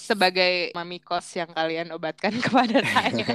sebagai 0.00 0.72
mami 0.72 1.04
kos 1.04 1.28
yang 1.36 1.52
kalian 1.52 1.92
obatkan 1.92 2.32
kepada 2.44 2.80
saya. 2.80 3.26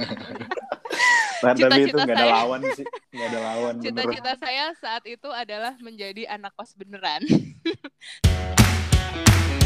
Nah, 1.44 1.52
tapi 1.52 1.84
itu 1.86 1.94
nggak 1.94 2.16
ada 2.16 2.32
lawan 2.42 2.60
sih, 2.74 2.86
nggak 3.12 3.28
ada 3.30 3.40
lawan. 3.44 3.74
Cita-cita 3.78 4.32
saya 4.40 4.72
saat 4.80 5.04
itu 5.06 5.28
adalah 5.30 5.78
menjadi 5.78 6.26
anak 6.26 6.50
kos 6.58 6.74
beneran. 6.74 7.22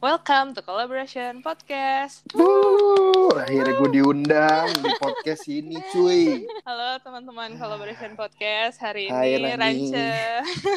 Welcome 0.00 0.56
to 0.56 0.64
Collaboration 0.64 1.44
Podcast. 1.44 2.24
Wuh, 2.32 3.36
akhirnya 3.36 3.76
gue 3.76 3.90
diundang 3.92 4.72
di 4.80 4.90
podcast 4.96 5.44
ini, 5.44 5.76
cuy. 5.92 6.48
Halo 6.64 6.96
teman-teman 7.04 7.60
Collaboration 7.60 8.16
Podcast. 8.16 8.80
Hari 8.80 9.12
Hai, 9.12 9.36
ini 9.36 9.52
Rani. 9.52 9.60
Rance 9.60 10.06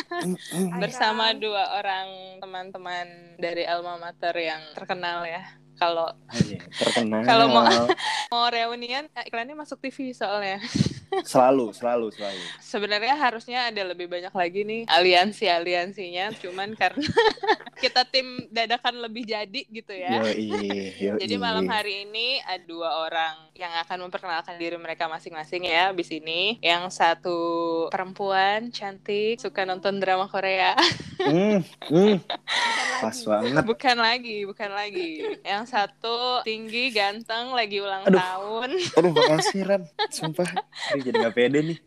bersama 0.84 1.32
dua 1.32 1.80
orang 1.80 2.08
teman-teman 2.44 3.06
dari 3.40 3.64
alma 3.64 3.96
mater 3.96 4.36
yang 4.36 4.60
terkenal 4.76 5.24
ya. 5.24 5.40
Kalau 5.74 6.12
Aja, 6.28 6.60
terkenal. 6.76 7.24
Kalau 7.24 7.46
mau- 7.48 7.88
mau 8.30 8.46
reunian 8.46 9.08
eh, 9.10 9.24
iklannya 9.26 9.56
masuk 9.56 9.80
TV 9.80 10.12
soalnya. 10.12 10.60
Selalu, 11.22 11.70
selalu, 11.76 12.08
selalu. 12.16 12.42
Sebenarnya 12.58 13.16
harusnya 13.16 13.70
ada 13.70 13.82
lebih 13.86 14.10
banyak 14.10 14.34
lagi 14.34 14.66
nih 14.66 14.82
aliansi-aliansinya, 14.90 16.34
cuman 16.42 16.74
karena 16.74 17.06
kita 17.84 18.08
tim 18.10 18.50
dadakan 18.50 19.04
lebih 19.06 19.30
jadi 19.30 19.62
gitu 19.70 19.94
ya. 19.94 20.24
Yoi, 20.24 20.50
yoi. 21.06 21.20
Jadi 21.22 21.36
malam 21.38 21.70
hari 21.70 22.08
ini 22.10 22.40
ada 22.42 22.64
dua 22.64 23.06
orang 23.06 23.54
yang 23.54 23.70
akan 23.86 24.10
memperkenalkan 24.10 24.56
diri 24.58 24.80
mereka 24.80 25.06
masing-masing 25.06 25.68
ya 25.68 25.94
di 25.94 26.06
sini. 26.08 26.58
Yang 26.64 26.98
satu 26.98 27.40
perempuan 27.92 28.72
cantik, 28.74 29.38
suka 29.38 29.68
nonton 29.68 30.00
drama 30.00 30.26
Korea. 30.32 30.74
Hmm, 31.24 31.62
hmm, 31.88 32.18
pas 33.00 33.16
banget. 33.16 33.64
bukan 33.64 33.98
lagi, 34.00 34.38
bukan 34.44 34.72
lagi. 34.72 35.40
Yang 35.44 35.64
satu 35.72 36.42
tinggi, 36.44 36.92
ganteng, 36.92 37.52
lagi 37.52 37.80
ulang 37.80 38.04
Aduh. 38.08 38.20
tahun. 38.20 38.70
Aduh, 39.00 39.12
makasih 39.12 39.62
Ran. 39.64 39.84
Sumpah, 40.10 40.50
jadi 41.08 41.18
gak 41.28 41.36
pede 41.38 41.60
nih. 41.70 41.78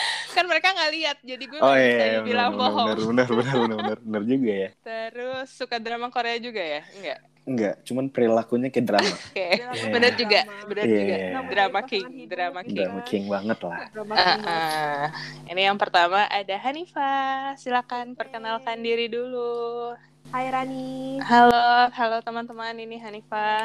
Kan 0.34 0.44
mereka 0.50 0.68
nggak 0.76 0.92
lihat, 0.92 1.16
jadi 1.24 1.44
gue 1.48 1.62
Oh 1.62 1.74
iya, 1.74 1.86
bisa 1.88 2.04
iya, 2.10 2.18
dibilang 2.20 2.52
benar, 2.52 2.60
bohong. 2.60 2.90
benar, 3.08 3.28
benar, 3.38 3.56
benar, 3.60 3.76
benar, 3.80 3.98
benar 4.06 4.22
juga 4.32 4.52
ya. 4.62 4.68
Terus 4.84 5.46
suka 5.52 5.76
drama 5.82 6.08
Korea 6.14 6.36
juga 6.38 6.62
ya? 6.62 6.80
Enggak. 6.96 7.20
Enggak, 7.46 7.78
cuman 7.86 8.10
perilakunya 8.10 8.68
kayak 8.68 8.86
drama. 8.86 9.14
Oke. 9.30 9.46
Iya. 9.54 9.86
Bener 9.86 10.12
juga, 10.18 10.40
bener 10.66 10.82
Iya, 10.82 10.90
juga. 10.92 11.14
iya, 11.14 11.26
iya. 11.30 11.40
Drama 11.46 11.80
King, 11.82 12.06
drama 12.26 12.60
King. 12.60 12.74
Drama 12.76 13.00
king 13.02 13.24
banget 13.30 13.58
lah. 13.62 13.78
Ah, 14.10 14.36
ah. 14.42 15.02
Ini 15.46 15.60
yang 15.64 15.78
pertama 15.78 16.26
ada 16.26 16.56
Hanifa. 16.58 17.14
Silakan 17.54 18.18
perkenalkan 18.18 18.82
diri 18.82 19.06
dulu. 19.06 19.94
Hai 20.26 20.50
Rani, 20.50 21.22
Halo, 21.22 21.86
halo 21.88 22.18
teman-teman. 22.18 22.74
Ini 22.74 22.98
Hanifa. 22.98 23.62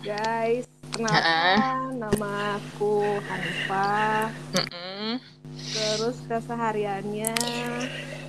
guys. 0.00 0.64
Kenalkan, 0.88 2.00
nama 2.00 2.56
aku 2.56 3.20
Hanifah. 3.22 4.32
Mm-mm. 4.50 5.20
Terus 5.68 6.16
kesehariannya 6.24 7.36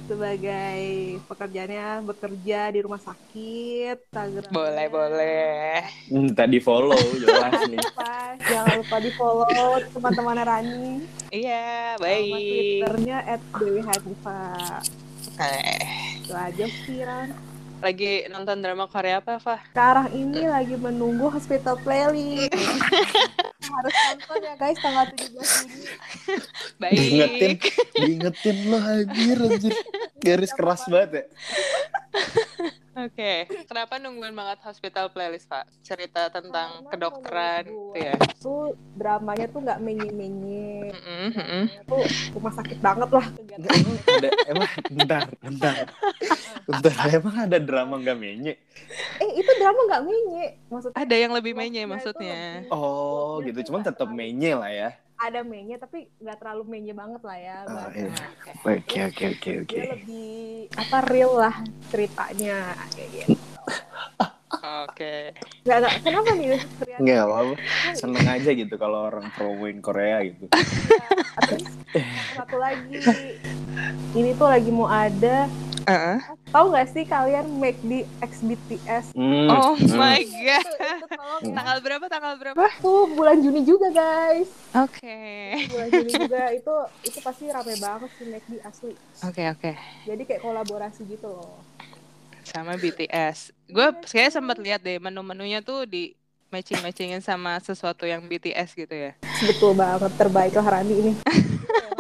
sebagai 0.10 0.82
pekerjaannya 1.30 1.88
bekerja 2.02 2.74
di 2.74 2.80
rumah 2.82 2.98
sakit. 2.98 4.10
Instagram. 4.10 4.50
Boleh, 4.50 4.88
boleh. 4.90 5.86
Hmm, 6.10 6.34
tadi 6.34 6.58
follow 6.58 6.98
jelas 7.16 7.54
nih. 7.70 7.78
Jangan 8.50 8.82
lupa 8.82 8.98
di 8.98 9.12
follow 9.14 9.48
teman-teman 9.94 10.42
Rani. 10.42 10.90
Iya, 11.30 11.94
Sama 11.96 12.02
baik. 12.02 12.34
Twitternya 12.34 13.18
@dewi_hanifah. 13.54 14.82
Eh, 15.40 15.86
Itu 16.26 16.34
aja 16.34 16.66
sih 16.66 17.00
Ran. 17.06 17.30
Lagi 17.80 18.28
nonton 18.28 18.60
drama 18.60 18.92
Korea 18.92 19.24
apa, 19.24 19.40
Fah? 19.40 19.64
Sekarang 19.72 20.12
ini 20.12 20.44
lagi 20.44 20.76
menunggu 20.76 21.32
hospital 21.32 21.80
playlist. 21.80 22.52
Harus 23.70 23.94
nonton 23.94 24.40
ya 24.42 24.54
guys 24.58 24.80
tanggal 24.82 25.06
17 25.14 25.30
Juni. 25.30 25.86
Diingetin, 26.90 27.54
Baik. 27.56 27.62
diingetin 27.96 28.58
lo 28.70 28.78
anjir, 28.82 29.38
anjir. 29.38 29.76
Garis 30.20 30.54
keras 30.58 30.84
banget 30.90 31.12
ya. 31.14 31.24
Oke. 32.98 33.46
Kenapa 33.66 33.98
nungguin 33.98 34.34
banget 34.34 34.60
hospital 34.66 35.14
playlist, 35.14 35.46
Pak? 35.46 35.70
Cerita 35.86 36.30
tentang 36.30 36.82
Karena 36.82 36.90
kedokteran 36.90 37.64
gitu 37.70 37.94
ya. 37.94 38.16
Itu 38.18 38.56
dramanya 38.98 39.46
tuh 39.48 39.60
nggak 39.62 39.80
menye-menye. 39.80 40.90
Mm-mm, 40.90 41.26
mm-mm. 41.32 41.64
Itu 41.86 41.98
rumah 42.34 42.54
sakit 42.54 42.78
banget 42.82 43.10
lah 43.14 43.26
ada, 44.10 44.30
emang 44.48 44.68
bentar, 44.88 45.24
bentar. 45.40 45.76
Bentar, 46.66 47.08
emang 47.12 47.36
ada 47.36 47.58
drama 47.58 47.96
gak 48.00 48.18
menye? 48.18 48.54
Eh 49.20 49.30
itu 49.36 49.52
drama 49.58 49.80
nggak 49.86 50.04
menye. 50.06 50.46
Maksudnya 50.70 50.98
Ada 50.98 51.16
yang 51.16 51.32
lebih 51.36 51.54
menye 51.54 51.84
maksudnya. 51.86 52.64
lebih- 52.64 52.72
Oh, 52.74 53.42
gitu. 53.44 53.60
tuh 53.60 53.66
Cuman 53.70 53.82
nggak 53.84 53.96
tetap 53.96 54.10
menye 54.10 54.52
lah 54.56 54.72
ya. 54.72 54.90
Ada 55.20 55.44
menye 55.44 55.76
tapi 55.76 56.08
nggak 56.24 56.38
terlalu 56.40 56.64
menye 56.80 56.94
banget 56.96 57.22
lah 57.28 57.38
ya. 57.38 57.58
Bahasa. 57.68 57.92
iya. 57.92 58.08
Oke. 58.64 59.00
Oke, 59.04 59.26
oke, 59.36 59.50
oke, 59.68 59.80
lebih 60.00 60.32
apa 60.80 60.98
real 61.12 61.32
lah 61.36 61.56
ceritanya 61.92 62.72
kayak 62.96 63.10
gitu. 63.12 63.36
Oke. 64.60 65.36
Nggak, 65.68 65.78
nggak. 65.84 65.94
Kenapa 66.08 66.30
nih? 66.40 66.48
Enggak 67.00 67.20
apa-apa. 67.28 67.54
Seneng 67.94 68.28
aja 68.28 68.50
gitu 68.56 68.76
kalau 68.80 69.00
orang 69.12 69.28
promoin 69.36 69.78
Korea 69.84 70.24
gitu. 70.24 70.48
Terus 71.48 71.68
satu 72.34 72.58
lagi. 72.58 73.00
Ini 74.16 74.30
tuh 74.40 74.48
lagi 74.50 74.70
mau 74.72 74.88
ada. 74.88 75.46
Heeh. 75.86 76.18
Tahu 76.50 76.74
nggak 76.74 76.88
sih 76.90 77.06
kalian 77.06 77.62
make 77.62 77.78
di 77.86 78.02
X 78.26 78.42
BTS? 78.42 79.14
Hmm, 79.14 79.54
Oh 79.54 79.78
hmm. 79.78 79.94
my 79.94 80.18
Itu, 80.18 80.34
god. 80.34 80.66
itu 80.66 81.08
tolong 81.14 81.42
ya. 81.46 81.54
Tanggal 81.62 81.78
berapa? 81.86 82.06
Tanggal 82.10 82.34
berapa? 82.42 82.66
Tuh 82.82 83.06
bulan 83.14 83.38
Juni 83.38 83.62
juga 83.62 83.94
guys. 83.94 84.50
Oke. 84.74 85.22
Bulan 85.70 85.88
Juni 85.94 86.12
juga 86.18 86.50
itu 86.50 86.74
itu 87.06 87.18
pasti 87.22 87.54
rame 87.54 87.78
banget 87.78 88.10
sih 88.18 88.26
make 88.34 88.50
di 88.50 88.58
asli. 88.66 88.98
Oke, 89.22 89.46
oke. 89.46 89.72
Jadi 90.10 90.22
kayak 90.26 90.42
kolaborasi 90.42 91.06
gitu 91.06 91.30
loh. 91.30 91.54
Sama 92.42 92.82
BTS. 92.82 93.54
Gue 93.70 93.94
kayaknya 94.10 94.34
sempat 94.42 94.58
lihat 94.58 94.82
deh 94.82 94.98
menu-menunya 94.98 95.62
tuh 95.62 95.86
di 95.86 96.18
matching-matchingin 96.50 97.22
sama 97.22 97.62
sesuatu 97.62 98.10
yang 98.10 98.26
BTS 98.26 98.74
gitu 98.74 98.96
ya. 98.98 99.14
Betul 99.46 99.78
banget 99.78 100.10
terbaik 100.18 100.58
lah 100.58 100.82
Rani 100.82 100.94
ini. 100.98 101.14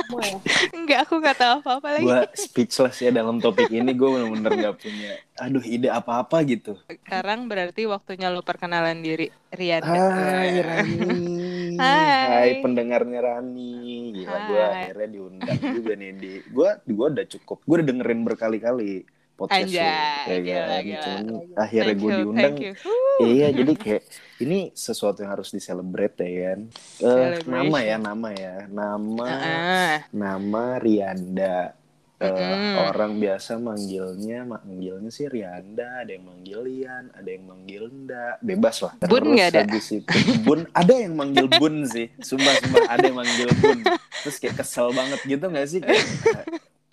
Semua 0.09 0.25
ya. 0.34 0.38
Enggak, 0.74 1.00
aku 1.06 1.14
nggak 1.22 1.38
tahu 1.38 1.53
apa-apa 1.62 1.88
lagi. 1.94 2.06
Gue 2.09 2.20
speechless 2.34 2.97
ya 2.97 3.14
dalam 3.14 3.38
topik 3.38 3.70
ini. 3.70 3.94
Gue 3.94 4.09
bener-bener 4.09 4.74
gak 4.74 4.75
punya, 4.81 5.12
aduh 5.38 5.62
ide 5.62 5.94
apa-apa 5.94 6.42
gitu. 6.50 6.74
Sekarang 6.90 7.46
berarti 7.46 7.86
waktunya 7.86 8.34
lu 8.34 8.42
perkenalan 8.42 9.06
diri, 9.06 9.30
Rian. 9.53 9.86
Hai 9.86 10.66
Rani. 10.66 10.98
Hai. 11.78 12.25
Hai 12.25 12.50
pendengarnya 12.66 13.19
Rani. 13.22 13.78
Gila 14.18 14.38
gue 14.50 14.62
akhirnya 14.66 15.08
diundang 15.14 15.59
juga 15.62 15.94
nih 15.94 16.12
di. 16.18 16.31
Gue 16.50 16.69
gue 16.90 17.08
udah 17.14 17.25
cukup. 17.30 17.62
Gue 17.69 17.75
udah 17.78 17.88
dengerin 17.94 18.22
berkali-kali 18.25 19.06
podcast 19.40 19.72
Anjay, 19.72 20.28
ya 20.28 20.38
gila, 20.44 20.60
kan? 20.68 20.82
gila. 20.84 21.00
Cuman 21.00 21.26
akhirnya 21.56 21.96
gue 21.96 22.12
diundang. 22.20 22.56
Iya, 23.24 23.48
jadi 23.56 23.74
kayak 23.80 24.04
ini 24.44 24.60
sesuatu 24.76 25.24
yang 25.24 25.32
harus 25.40 25.56
diselebrate 25.56 26.20
ya 26.20 26.32
kan. 26.52 26.60
Celebration. 27.00 27.48
nama 27.48 27.78
ya, 27.80 27.96
nama 27.96 28.30
ya, 28.36 28.56
nama 28.68 29.28
Heeh. 29.32 29.96
nama 30.12 30.64
Rianda. 30.78 31.80
Eh, 32.20 32.28
Mm-mm. 32.28 32.92
Orang 32.92 33.16
biasa 33.16 33.56
manggilnya, 33.56 34.44
manggilnya 34.44 35.08
sih 35.08 35.31
Rianda, 35.31 36.04
ada 36.04 36.12
yang 36.12 36.28
manggil 36.28 36.60
Lian, 36.68 37.08
ada 37.16 37.30
yang 37.31 37.48
manggil 37.48 37.88
Nda, 37.88 38.36
bebas 38.44 38.84
lah. 38.84 38.92
Bun 39.08 39.24
Terus 39.24 39.36
nggak 39.40 39.48
ada? 39.56 39.60
habis 39.63 39.88
itu, 39.88 40.18
Bun, 40.44 40.68
ada 40.75 40.94
yang 41.00 41.16
manggil 41.16 41.48
Bun 41.48 41.88
sih, 41.88 42.12
sumpah 42.19 42.60
sumpah 42.60 42.92
ada 42.92 43.08
yang 43.08 43.16
manggil 43.24 43.48
Bun. 43.63 43.80
Terus 44.28 44.36
kayak 44.36 44.60
kesel 44.60 44.92
banget 44.92 45.19
gitu 45.24 45.46
nggak 45.48 45.68
sih? 45.72 45.80
Kayak, 45.80 46.06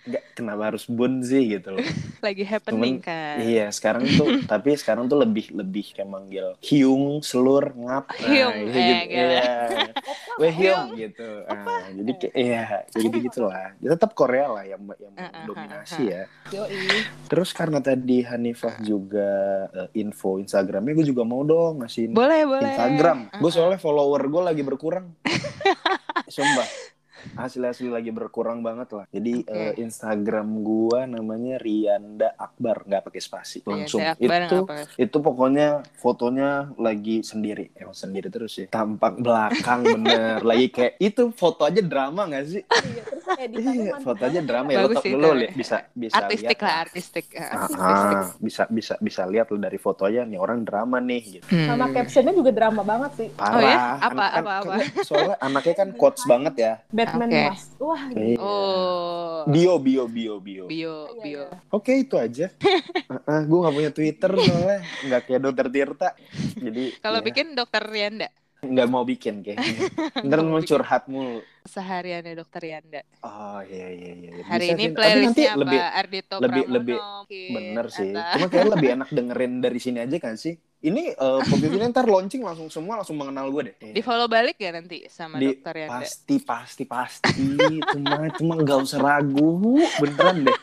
nggak 0.07 0.23
kenapa 0.33 0.61
harus 0.73 0.83
Bun 0.87 1.19
sih 1.21 1.57
gitu 1.59 1.75
loh. 1.75 1.83
Lagi 2.25 2.43
happening 2.47 2.99
Cuman, 2.99 3.07
kan. 3.07 3.35
Iya, 3.43 3.65
sekarang 3.69 4.03
tuh 4.15 4.27
tapi 4.51 4.73
sekarang 4.79 5.05
tuh 5.11 5.19
lebih 5.19 5.51
lebih 5.53 5.91
kayak 5.93 6.09
manggil 6.09 6.55
Hyung, 6.63 7.19
Selur, 7.21 7.75
Ngap. 7.75 8.15
Hyung, 8.23 8.55
iya 8.55 8.71
eh, 8.71 8.85
gitu. 8.87 9.13
Iya. 9.13 9.43
Weh 10.41 10.53
Hyung 10.53 10.87
gitu. 10.95 11.29
Ah, 11.49 11.85
jadi 11.91 12.11
kayak 12.15 12.33
iya, 12.37 12.63
jadi 12.93 13.07
gitu 13.17 13.25
gitulah. 13.27 13.75
Ya, 13.83 13.87
tetap 13.93 14.11
Korea 14.15 14.47
lah 14.49 14.63
yang 14.65 14.81
yang 14.97 15.13
Ah, 15.17 15.29
ah, 15.33 15.43
dominasi 15.49 16.03
ah, 16.07 16.09
ya. 16.09 16.23
Yoi. 16.53 17.03
Terus 17.27 17.49
karena 17.51 17.79
tadi 17.81 18.21
Hanifah 18.23 18.79
juga 18.81 19.29
eh, 19.73 20.01
info 20.01 20.37
Instagramnya 20.37 20.93
gue 20.93 21.07
juga 21.09 21.23
mau 21.25 21.41
dong 21.41 21.81
ngasih 21.83 22.13
Boleh, 22.13 22.45
boleh. 22.45 22.69
Instagram. 22.71 23.33
Gue 23.37 23.49
Ah, 23.49 23.53
soalnya 23.53 23.79
follower 23.81 24.21
gue 24.29 24.41
lagi 24.45 24.61
berkurang. 24.63 25.11
Sumpah. 26.27 26.96
Asli-asli 27.35 27.87
lagi 27.87 28.09
berkurang 28.09 28.59
banget 28.59 28.89
lah. 28.93 29.05
Jadi 29.07 29.33
Oke. 29.41 29.53
eh, 29.53 29.73
Instagram 29.77 30.47
gua 30.59 31.03
namanya 31.03 31.57
Rianda 31.57 32.33
Akbar, 32.33 32.83
nggak 32.83 33.03
pakai 33.03 33.19
spasi, 33.19 33.59
langsung. 33.63 34.01
Akbar 34.01 34.41
itu 34.43 34.57
itu 34.97 35.17
pokoknya 35.17 35.67
fotonya 35.95 36.49
lagi 36.75 37.21
sendiri, 37.21 37.73
emang 37.73 37.93
sendiri 37.93 38.27
terus 38.27 38.55
ya. 38.55 38.67
Tampak 38.67 39.17
belakang 39.17 39.81
bener, 39.95 40.41
lagi 40.41 40.67
kayak 40.69 40.93
itu 40.97 41.29
foto 41.31 41.63
aja 41.63 41.79
drama 41.79 42.25
nggak 42.25 42.45
sih? 42.45 42.61
Iya, 42.63 43.03
Iya, 43.37 43.93
foto 43.99 44.23
aja 44.23 44.39
drama 44.39 44.69
ya. 44.69 44.77
Lo, 44.79 44.89
Bagus 44.89 45.03
lo 45.05 45.29
liat, 45.35 45.51
bisa 45.53 45.83
bisa 45.91 46.15
artistik 46.17 46.47
lihat 46.53 46.63
lah 46.63 46.75
artistik 46.79 47.25
Ah, 47.29 47.43
Ah, 47.43 47.59
artistik. 47.59 47.83
ah, 47.83 48.25
bisa 48.39 48.63
bisa 48.67 48.93
bisa 48.97 49.21
lihat 49.25 49.47
lo 49.47 49.57
dari 49.57 49.77
foto 49.77 50.03
aja 50.03 50.23
nih 50.23 50.37
orang 50.37 50.63
drama 50.63 50.97
nih 50.97 51.21
gitu. 51.35 51.47
Hmm. 51.47 51.67
Sama 51.67 51.85
captionnya 51.91 52.33
juga 52.33 52.51
drama 52.51 52.81
banget 52.81 53.11
sih. 53.15 53.27
Parah. 53.31 53.51
Oh 53.51 53.61
ya? 53.61 53.77
Apa, 53.99 54.07
kan- 54.23 54.31
apa, 54.37 54.51
apa? 54.55 54.73
kan- 54.73 55.03
Soalnya 55.03 55.35
anaknya 55.39 55.75
kan 55.75 55.89
quotes 55.93 56.23
banget 56.23 56.53
ya. 56.55 56.73
Batman 57.17 57.29
Oke. 57.29 57.43
Mas. 57.47 57.61
Wah, 57.77 58.03
Iya. 58.09 58.37
Oh. 58.37 59.39
Bio 59.45 59.73
bio 59.77 60.03
bio 60.05 60.33
bio. 60.37 60.65
Bio, 60.65 60.69
Iya, 60.69 60.93
bio. 61.17 61.43
iya. 61.43 61.45
Oke 61.69 61.93
itu 61.97 62.15
aja. 62.15 62.47
uh, 63.07 63.41
gue 63.43 63.59
gak 63.59 63.75
punya 63.75 63.91
Twitter 63.91 64.31
soalnya 64.33 64.77
nggak 65.03 65.21
kayak 65.23 65.41
dokter 65.41 65.65
Tirta. 65.67 66.09
Jadi 66.53 66.83
Kalau 66.99 67.19
ya, 67.19 67.23
bikin 67.23 67.45
dokter 67.53 67.81
Rianda, 67.81 68.27
nggak 68.59 68.87
mau 68.87 69.03
bikin 69.03 69.39
kayaknya. 69.39 69.77
Ntar 70.25 70.39
mau 70.41 70.59
curhat 70.59 71.05
mulu. 71.05 71.41
sehariannya 71.63 72.31
dokter 72.33 72.59
Rianda. 72.61 73.01
Oh 73.19 73.59
iya 73.61 73.87
iya 73.89 74.11
iya. 74.15 74.31
Hari 74.41 74.63
Bisa 74.63 74.73
ini. 74.73 74.83
Tapi 74.85 74.87
nanti 74.87 74.95
playlistnya 74.95 75.49
apa? 75.49 75.59
lebih 75.59 75.79
Ardito 75.81 76.35
lebih- 76.37 76.47
Pramono, 76.63 76.73
lebih- 76.73 76.99
mungkin, 76.99 77.51
bener 77.51 77.85
sih. 77.89 78.11
atau- 78.11 78.31
Cuma 78.33 78.45
kayak 78.47 78.67
lebih 78.71 78.89
enak 78.93 79.09
dengerin 79.09 79.53
dari 79.57 79.77
sini 79.77 79.97
aja 79.99 80.17
kan 80.17 80.35
sih. 80.35 80.55
Ini 80.79 81.17
uh, 81.17 81.41
Villa 81.57 81.89
ntar 81.89 82.05
launching 82.05 82.39
langsung 82.39 82.69
semua 82.69 83.01
langsung 83.01 83.17
mengenal 83.17 83.49
gue 83.49 83.73
deh. 83.73 83.75
Di 83.91 84.01
follow 84.01 84.29
balik 84.29 84.55
ya 84.55 84.69
nanti 84.69 85.09
sama 85.09 85.35
Di- 85.35 85.57
dokter 85.57 85.73
Rianda. 85.73 85.99
pasti 85.99 86.35
pasti 86.39 86.83
pasti 86.85 87.33
cuma 87.89 88.29
cuma 88.31 88.53
nggak 88.55 88.79
usah 88.79 88.99
ragu 88.99 89.57
beneran 89.97 90.45
deh 90.45 90.57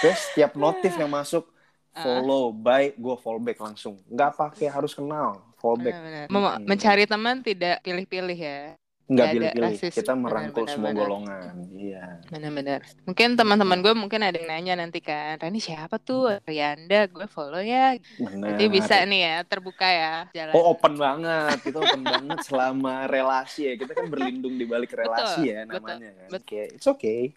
terus 0.00 0.18
setiap 0.26 0.54
notif 0.54 0.94
yang 0.94 1.08
masuk 1.08 1.44
Ah. 1.90 2.06
follow 2.06 2.54
by 2.54 2.94
gue 2.94 3.16
follow 3.18 3.36
back 3.38 3.58
langsung 3.58 3.98
nggak 4.06 4.32
pakai 4.32 4.70
harus 4.70 4.94
kenal 4.94 5.42
follow 5.58 5.74
back 5.76 5.90
Benar-benar. 5.90 6.24
Mem- 6.24 6.40
Mm-mm. 6.40 6.64
mencari 6.64 7.04
teman 7.04 7.36
tidak 7.42 7.82
pilih-pilih 7.82 8.38
ya. 8.38 8.79
Nggak 9.10 9.26
pilih-pilih 9.34 9.74
kita 9.90 10.12
merangkul 10.14 10.64
Benar, 10.64 10.72
semua 10.72 10.90
benar, 10.94 11.00
golongan 11.02 11.54
iya 11.74 12.04
Benar-benar. 12.30 12.80
Mungkin 13.10 13.28
teman-teman 13.34 13.78
gue 13.82 13.92
mungkin 13.98 14.20
ada 14.22 14.38
yang 14.38 14.48
nanya 14.48 14.74
nanti 14.86 15.02
kan, 15.02 15.34
Rani 15.42 15.58
siapa 15.58 15.98
tuh? 15.98 16.38
Rianda, 16.46 17.10
gue 17.10 17.26
follow 17.26 17.58
ya. 17.58 17.98
Nanti 18.22 18.70
bisa 18.70 19.02
nih 19.02 19.20
ya, 19.26 19.36
terbuka 19.42 19.88
ya 19.90 20.14
jalan. 20.30 20.54
Oh 20.54 20.70
open 20.70 20.94
banget, 20.94 21.58
kita 21.66 21.82
open 21.82 22.06
banget 22.06 22.38
selama 22.46 23.10
relasi 23.10 23.66
ya. 23.66 23.74
Kita 23.74 23.98
kan 23.98 24.06
berlindung 24.06 24.54
di 24.54 24.64
balik 24.64 24.94
relasi 24.94 25.50
ya 25.50 25.66
betul, 25.66 25.82
namanya 25.82 26.10
kan. 26.14 26.28
betul. 26.30 26.46
Oke, 26.46 26.60
it's 26.70 26.86
okay. 26.86 27.34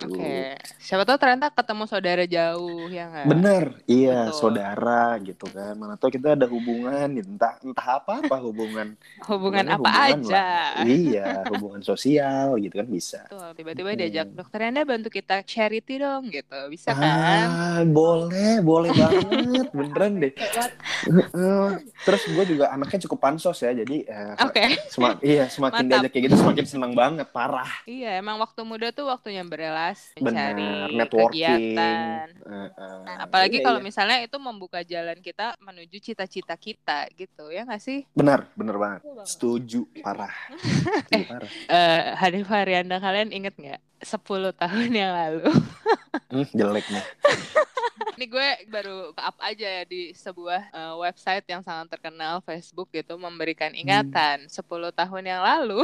Oke. 0.00 0.56
Siapa 0.80 1.04
tahu 1.04 1.20
ternyata 1.20 1.52
ketemu 1.52 1.84
saudara 1.84 2.24
jauh 2.24 2.88
ya 2.88 3.04
nggak? 3.06 3.26
Bener, 3.28 3.64
iya 3.84 4.26
Betul. 4.26 4.38
saudara 4.40 5.04
gitu 5.20 5.44
kan. 5.46 5.76
Mana 5.76 5.94
tahu 5.94 6.10
kita 6.10 6.32
ada 6.32 6.48
hubungan, 6.48 7.08
entah 7.12 7.60
entah 7.60 8.00
apa 8.00 8.24
apa 8.24 8.36
hubungan. 8.40 8.96
Hubungan 9.22 9.68
apa 9.68 9.84
hubungan 9.84 10.20
aja. 10.24 10.48
lah. 10.80 10.82
Iya, 10.82 11.26
hubungan 11.52 11.80
sosial 11.80 12.56
gitu 12.56 12.74
kan 12.74 12.88
bisa. 12.88 13.20
Tuh, 13.28 13.52
tiba-tiba 13.52 13.92
Mm-mm. 13.92 14.00
diajak 14.00 14.26
dokter 14.32 14.60
Anda 14.64 14.82
bantu 14.82 15.12
kita 15.12 15.44
charity 15.44 16.00
dong 16.00 16.32
gitu. 16.32 16.58
Bisa 16.72 16.96
kan? 16.96 17.44
Ah, 17.46 17.80
boleh, 17.84 18.64
boleh 18.64 18.90
banget, 18.90 19.68
beneran 19.76 20.12
deh. 20.18 20.32
Eh, 20.32 21.70
Terus 22.00 22.22
gue 22.26 22.44
juga 22.48 22.72
anaknya 22.72 23.04
cukup 23.04 23.20
pansos 23.20 23.60
ya, 23.60 23.76
jadi 23.76 23.96
eh, 24.02 24.34
Oke. 24.40 24.64
semak- 24.88 25.20
iya 25.20 25.44
semakin 25.46 25.84
Mantap. 25.84 25.92
diajak 26.00 26.10
kayak 26.10 26.24
gitu 26.26 26.36
semakin 26.40 26.64
senang 26.64 26.92
banget, 26.96 27.28
parah. 27.28 27.68
Iya, 27.84 28.16
emang 28.16 28.40
waktu 28.40 28.64
muda 28.64 28.88
tuh 28.90 29.04
waktunya 29.06 29.44
berelasi, 29.50 30.22
mencari 30.22 30.94
networking. 30.94 31.34
kegiatan. 31.74 32.26
Eh, 32.38 32.70
eh, 32.70 32.98
Nah, 33.00 33.16
apalagi 33.26 33.58
iya, 33.58 33.64
kalau 33.66 33.80
iya. 33.82 33.86
misalnya 33.90 34.18
itu 34.22 34.36
membuka 34.38 34.80
jalan 34.86 35.18
kita 35.18 35.58
menuju 35.58 35.98
cita-cita 35.98 36.54
kita 36.54 37.10
gitu, 37.18 37.50
ya 37.50 37.66
nggak 37.66 37.82
sih? 37.82 38.06
benar, 38.14 38.46
benar 38.54 38.76
banget. 38.78 39.00
Setuju, 39.26 39.90
parah. 39.98 40.30
Setuju, 41.10 41.24
parah. 41.26 41.50
Eh 41.66 42.02
Hanif 42.20 42.46
Haryanda 42.46 42.96
kalian 43.02 43.34
inget 43.34 43.54
nggak? 43.58 43.80
10 44.00 44.16
tahun 44.56 44.90
yang 44.90 45.12
lalu. 45.12 45.44
Hmm, 46.30 46.46
jelek 46.54 46.86
nih. 46.86 47.02
Ini 48.14 48.26
gue 48.26 48.48
baru 48.70 49.10
up 49.14 49.34
aja 49.42 49.66
ya 49.66 49.82
di 49.82 50.14
sebuah 50.14 50.70
eh, 50.70 50.94
website 50.94 51.42
yang 51.46 51.58
sangat 51.58 51.90
terkenal 51.90 52.38
Facebook 52.42 52.86
gitu 52.90 53.18
memberikan 53.18 53.70
Hmm. 53.70 53.82
ingatan 53.82 54.46
10 54.46 54.62
tahun 54.94 55.24
yang 55.26 55.42
lalu 55.42 55.82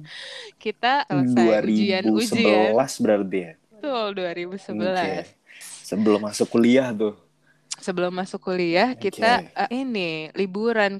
kita 0.64 1.04
selesai 1.04 1.64
ujian-ujian 1.64 2.72
2011 2.72 3.04
berarti 3.04 3.38
ya. 3.40 3.52
betul 3.76 4.06
2011. 4.16 4.72
Oke. 4.72 5.12
Sebelum 5.84 6.20
masuk 6.24 6.48
kuliah 6.48 6.88
tuh. 6.90 7.12
Sebelum 7.76 8.12
masuk 8.14 8.40
kuliah 8.40 8.96
kita 8.96 9.44
Oke. 9.44 9.52
eh, 9.52 9.68
ini 9.84 10.10
liburan 10.32 10.96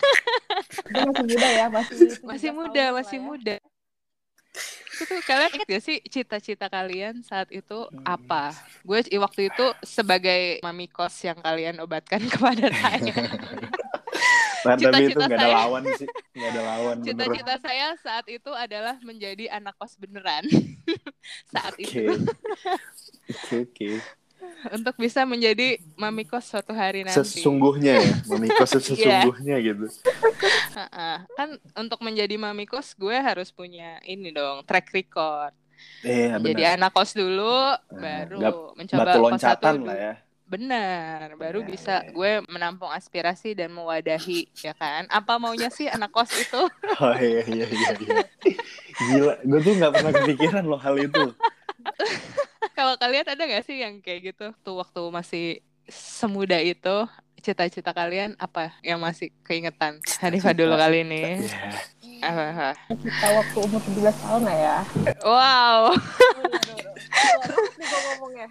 masih 0.85 1.25
muda 1.25 1.49
ya, 1.49 1.67
masih 1.73 1.97
masih 2.21 2.51
17 2.53 2.59
muda, 2.59 2.85
masih 2.93 3.19
ya. 3.19 3.25
muda. 3.25 3.55
Itu 4.95 5.15
kalian 5.21 5.51
ingat 5.53 5.69
gak 5.69 5.83
sih 5.83 5.99
cita-cita 6.05 6.67
kalian 6.67 7.21
saat 7.21 7.51
itu 7.51 7.87
Hmm. 7.87 8.03
apa? 8.05 8.55
Gue 8.81 9.03
waktu 9.15 9.49
itu 9.49 9.67
sebagai 9.81 10.59
mami 10.61 10.87
kos 10.87 11.15
yang 11.21 11.37
kalian 11.37 11.79
obatkan 11.79 12.23
kepada 12.33 12.71
saya. 12.71 13.15
Nah, 14.65 14.81
tapi 14.81 14.87
itu 15.05 15.21
Cita-cita 15.21 15.25
ada 15.27 15.37
saya- 15.37 15.57
lawan 15.61 15.83
sih. 15.93 16.09
Gak 16.33 16.49
ada 16.51 16.63
lawan 16.65 16.95
bener. 16.97 17.09
Cita-cita 17.13 17.55
saya 17.61 17.87
saat 18.01 18.27
itu 18.27 18.51
adalah 18.51 18.97
menjadi 19.01 19.45
anak 19.53 19.75
kos 19.77 19.99
beneran. 19.99 20.45
saat 21.53 21.75
itu 21.77 22.15
Oke, 23.25 23.57
oke. 23.61 23.91
Untuk 24.73 24.95
bisa 24.97 25.25
menjadi 25.25 25.77
mami 25.95 26.25
kos 26.25 26.49
suatu 26.49 26.73
hari 26.73 27.05
nanti. 27.05 27.21
Sesungguhnya 27.21 28.01
ya, 28.01 28.13
memikos 28.27 28.71
sesungguhnya 28.81 29.57
gitu. 29.61 29.87
Ha-ha. 30.75 31.25
Kan 31.37 31.57
untuk 31.77 32.01
menjadi 32.01 32.35
mami 32.37 32.65
kos 32.65 32.97
gue 32.97 33.15
harus 33.15 33.53
punya 33.53 34.01
ini 34.03 34.33
dong 34.33 34.65
track 34.65 34.91
record. 34.91 35.53
Iya, 36.01 36.41
Jadi 36.41 36.63
anak 36.65 36.93
kos 36.93 37.13
dulu, 37.13 37.77
baru 37.91 38.39
gap- 38.41 38.73
mencoba 38.77 39.01
Batu 39.05 39.19
kos 39.19 39.25
loncatan 39.37 39.75
satu 39.75 39.87
lah 39.89 39.97
ya. 39.99 40.15
Benar, 40.45 41.41
baru 41.41 41.65
Iya, 41.65 41.69
bisa 41.73 41.95
iya. 42.05 42.13
gue 42.13 42.33
menampung 42.53 42.93
aspirasi 42.93 43.57
dan 43.57 43.73
mewadahi, 43.73 44.45
ya 44.61 44.77
kan? 44.77 45.09
Apa 45.09 45.41
maunya 45.41 45.73
sih 45.73 45.89
anak 45.89 46.13
kos 46.13 46.31
itu? 46.37 46.63
Oh 47.01 47.17
iya, 47.17 47.43
iya, 47.49 47.67
iya. 47.67 47.91
iya. 47.99 48.23
Gila, 48.95 49.35
gue 49.43 49.59
tuh 49.65 49.73
gak 49.81 49.93
pernah 49.99 50.13
kepikiran 50.15 50.65
loh 50.69 50.79
hal 50.79 50.95
itu. 51.01 51.33
Kalau 52.85 53.01
kalian 53.01 53.25
ada 53.25 53.49
gak 53.49 53.65
sih 53.65 53.81
yang 53.81 54.05
kayak 54.05 54.37
gitu? 54.37 54.53
Tuh 54.61 54.77
waktu 54.77 55.01
masih 55.09 55.65
semuda 55.89 56.61
itu, 56.61 57.09
cita-cita 57.41 57.97
kalian 57.97 58.37
apa 58.37 58.77
yang 58.85 59.01
masih 59.01 59.33
keingetan? 59.41 60.05
Hanifah 60.21 60.53
dulu 60.53 60.77
kali 60.77 61.01
ini. 61.01 61.49
Iya. 62.05 62.29
Apa, 62.29 62.43
apa? 62.53 62.69
Kita 62.93 63.27
waktu 63.41 63.57
umur 63.65 63.81
17 63.89 64.21
tahun 64.21 64.43
lah 64.45 64.57
ya. 64.61 64.77
Wow, 65.25 65.81
nih 67.75 67.85
gue 67.85 68.01
ngomongnya. 68.07 68.49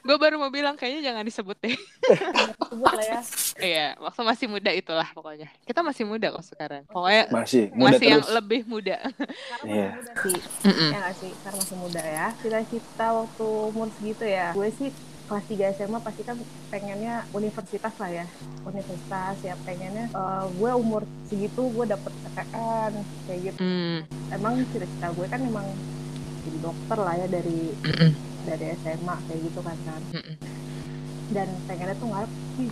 gue 0.00 0.16
baru 0.16 0.36
mau 0.36 0.48
bilang 0.48 0.74
kayaknya 0.74 1.02
jangan 1.04 1.22
disebut 1.22 1.56
deh. 1.58 1.76
Sebut 2.60 2.92
lah 2.92 3.04
ya. 3.04 3.20
Iya, 3.58 3.86
waktu 3.98 4.20
masih 4.22 4.46
muda 4.46 4.70
itulah 4.70 5.08
pokoknya. 5.10 5.48
Kita 5.62 5.80
masih 5.80 6.04
muda 6.04 6.30
kok 6.30 6.44
sekarang. 6.44 6.82
Pokoknya 6.86 7.24
Masih, 7.28 7.64
muda 7.70 7.86
masih 7.90 8.06
yang 8.08 8.22
terus. 8.22 8.34
lebih 8.34 8.60
muda. 8.64 8.96
Karena 9.02 9.66
Iya. 9.66 9.88
masih 9.88 9.98
muda 9.98 10.12
sih. 10.22 10.38
Mm-mm. 10.64 10.88
Ya 10.88 10.98
nggak 10.98 11.16
sih? 11.16 11.30
Karena 11.38 11.56
masih 11.58 11.76
muda 11.76 12.02
ya. 12.02 12.26
Cita-cita 12.38 13.06
waktu 13.14 13.46
umur 13.68 13.88
segitu 13.94 14.24
ya. 14.24 14.48
Gue 14.52 14.68
sih 14.72 14.90
kelas 15.28 15.44
3 15.44 15.76
SMA 15.76 15.98
pasti 16.00 16.22
kan 16.22 16.36
pengennya 16.68 17.14
universitas 17.30 17.92
lah 17.94 18.10
ya. 18.10 18.24
Universitas 18.62 19.36
ya 19.38 19.54
pengennya 19.60 20.08
eh, 20.08 20.44
gue 20.50 20.70
umur 20.72 21.02
segitu 21.24 21.68
gue 21.68 21.84
dapet 21.84 22.12
PTN 22.24 22.92
kayak 23.26 23.40
gitu. 23.44 23.58
Hmm, 23.58 23.98
Emang 24.30 24.54
cita-cita 24.66 25.08
gue 25.10 25.26
kan 25.26 25.40
emang 25.42 25.66
jadi 26.40 26.58
dokter 26.58 26.98
lah 26.98 27.14
ya 27.14 27.26
dari 27.26 27.58
dari 28.44 28.64
SMA 28.78 29.16
kayak 29.26 29.40
gitu 29.42 29.60
kan 29.60 29.76
kan. 29.82 30.00
Dan 31.28 31.48
pengennya 31.68 31.94
tuh 31.94 32.08
ngarep, 32.08 32.30
ih 32.58 32.70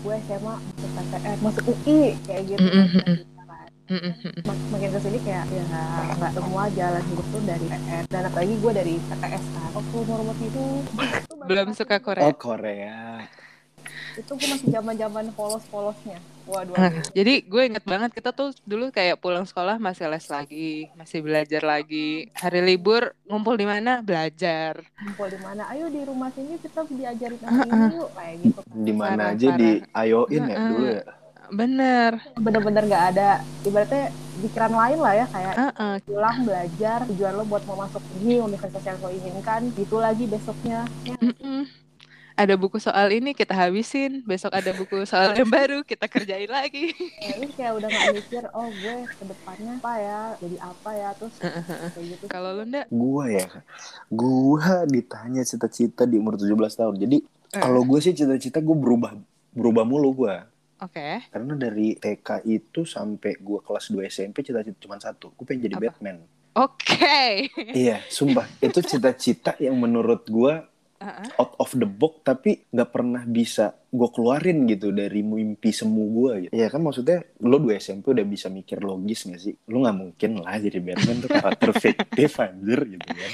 gue 0.00 0.14
SMA 0.24 0.54
masuk 0.56 0.90
PTN, 0.96 1.36
masuk 1.44 1.64
UI 1.68 1.98
kayak 2.24 2.42
gitu. 2.48 2.64
Mm-mm, 2.64 2.88
kan, 2.96 3.68
mak- 4.40 4.66
makin 4.70 4.88
ke 4.88 5.00
sini 5.00 5.18
kayak 5.20 5.44
ya 5.50 5.62
nggak 6.16 6.32
semua 6.32 6.62
jalan 6.70 7.02
hidup 7.04 7.26
tuh 7.28 7.42
dari 7.44 7.66
PTN 7.66 8.04
dan 8.08 8.22
apalagi 8.24 8.54
gue 8.56 8.72
dari 8.72 8.94
PTS 9.02 9.44
kan. 9.52 9.68
Waktu 9.70 9.94
umur 9.98 10.18
umur 10.22 10.36
itu 10.40 10.64
Belum 11.44 11.68
suka 11.74 11.96
Oh, 11.98 12.32
Korea. 12.32 13.20
Itu 14.16 14.32
gue 14.34 14.48
masih 14.48 14.68
zaman 14.70 14.94
zaman 14.94 15.24
polos 15.32 15.64
polosnya 15.66 16.18
waduh 16.44 16.74
waduh. 16.74 17.04
Jadi 17.14 17.34
gue 17.46 17.62
inget 17.64 17.84
banget 17.84 18.10
kita 18.10 18.30
tuh 18.30 18.50
dulu 18.64 18.90
kayak 18.90 19.16
pulang 19.16 19.46
sekolah 19.46 19.78
masih 19.78 20.10
les 20.10 20.26
lagi, 20.26 20.90
masih 20.92 21.22
belajar 21.22 21.62
lagi. 21.62 22.26
Hari 22.34 22.60
libur 22.60 23.14
ngumpul 23.24 23.54
di 23.54 23.66
mana? 23.66 24.02
Belajar. 24.02 24.82
kumpul 24.98 25.30
di 25.30 25.38
mana 25.38 25.62
ayo 25.70 25.86
di 25.86 26.02
rumah 26.02 26.28
sini 26.30 26.58
kita 26.58 26.84
diajarin 26.86 27.38
sama 27.38 27.62
ini 27.64 27.96
yuk 27.96 28.10
kayak 28.12 28.34
gitu 28.42 28.60
kan 28.60 28.76
Di 28.82 28.92
mana 28.92 29.22
aja 29.30 29.48
di 29.54 29.70
ayoin 29.94 30.42
ya 30.42 30.46
Heeh. 30.50 30.68
dulu 30.68 30.86
ya. 30.90 31.02
bener. 31.50 32.10
bener-bener 32.36 32.82
nggak 32.86 33.04
ada 33.10 33.28
ibaratnya 33.62 34.04
pikiran 34.38 34.70
lain 34.72 34.98
lah 34.98 35.14
ya 35.14 35.26
kayak 35.26 35.54
Heeh. 35.56 35.94
pulang 36.04 36.38
belajar 36.44 36.98
tujuan 37.08 37.32
lo 37.32 37.44
buat 37.44 37.62
mau 37.64 37.78
masuk 37.80 38.02
ini 38.18 38.38
universitas 38.38 38.82
yang 38.82 38.98
lo 38.98 39.08
inginkan 39.08 39.60
gitu 39.72 39.96
lagi 39.98 40.24
besoknya 40.26 40.84
ya 41.02 41.16
Mm-mm. 41.18 41.66
Ada 42.40 42.56
buku 42.56 42.80
soal 42.80 43.12
ini 43.12 43.36
kita 43.36 43.52
habisin, 43.52 44.24
besok 44.24 44.56
ada 44.56 44.72
buku 44.72 45.04
soal 45.04 45.36
yang 45.36 45.44
baru 45.46 45.84
kita 45.84 46.08
kerjain 46.08 46.48
lagi. 46.48 46.96
ya, 47.20 47.36
terus 47.36 47.52
kayak 47.52 47.72
udah 47.76 47.84
nggak 47.86 48.08
mikir 48.16 48.42
oh 48.50 48.64
gue 48.66 48.96
ke 49.04 49.24
depannya 49.28 49.72
apa 49.76 49.92
ya 49.94 50.20
jadi 50.40 50.56
apa 50.58 50.90
ya 50.90 51.08
terus 51.12 51.34
kayak 51.36 52.04
gitu 52.08 52.24
Kalau 52.26 52.56
lu 52.56 52.64
ndak? 52.64 52.88
Gua 52.88 53.24
ya, 53.28 53.44
gua 54.08 54.64
ditanya 54.84 55.42
cita-cita 55.42 56.02
di 56.02 56.16
umur 56.16 56.40
17 56.40 56.48
tahun. 56.74 56.96
Jadi 56.96 57.18
Eh. 57.50 57.58
kalau 57.58 57.82
gue 57.82 57.98
sih 57.98 58.14
cita-cita 58.14 58.58
gue 58.58 58.72
berubah 58.74 59.18
berubah 59.50 59.84
mulu 59.84 60.14
gua. 60.16 60.46
Oke. 60.78 61.20
Karena 61.26 61.52
dari 61.52 61.92
TK 61.92 62.46
itu 62.46 62.86
sampai 62.86 63.36
gua 63.36 63.60
kelas 63.60 63.90
2 63.90 64.06
SMP 64.06 64.40
cita-cita 64.40 64.80
cuma 64.80 64.96
satu. 64.96 65.28
Gue 65.34 65.44
pengen 65.44 65.66
jadi 65.66 65.76
Apa? 65.76 65.84
Batman. 65.92 66.24
Oke. 66.56 67.50
iya, 67.74 68.00
sumpah. 68.06 68.46
Itu 68.58 68.80
cita-cita 68.80 69.58
yang 69.58 69.74
menurut 69.74 70.24
gua 70.24 70.69
Heeh. 71.00 71.32
out 71.40 71.56
of 71.56 71.72
the 71.80 71.88
box 71.88 72.20
tapi 72.20 72.68
nggak 72.68 72.90
pernah 72.92 73.24
bisa 73.24 73.72
gue 73.88 74.08
keluarin 74.12 74.68
gitu 74.68 74.92
dari 74.92 75.24
mimpi 75.24 75.72
semu 75.72 76.04
gue 76.12 76.32
gitu. 76.44 76.52
Ya 76.52 76.68
kan 76.68 76.84
maksudnya 76.84 77.24
lo 77.40 77.56
dua 77.56 77.80
SMP 77.80 78.12
udah 78.12 78.26
bisa 78.28 78.52
mikir 78.52 78.84
logis 78.84 79.24
gak 79.24 79.40
sih? 79.40 79.56
Lo 79.66 79.80
nggak 79.80 79.96
mungkin 79.96 80.30
lah 80.44 80.60
jadi 80.60 80.76
Batman 80.78 81.24
tuh 81.24 81.30
karakter 81.32 81.70
fiktif 81.88 82.36
anjir 82.36 82.84
gitu 82.84 83.08
kan. 83.16 83.30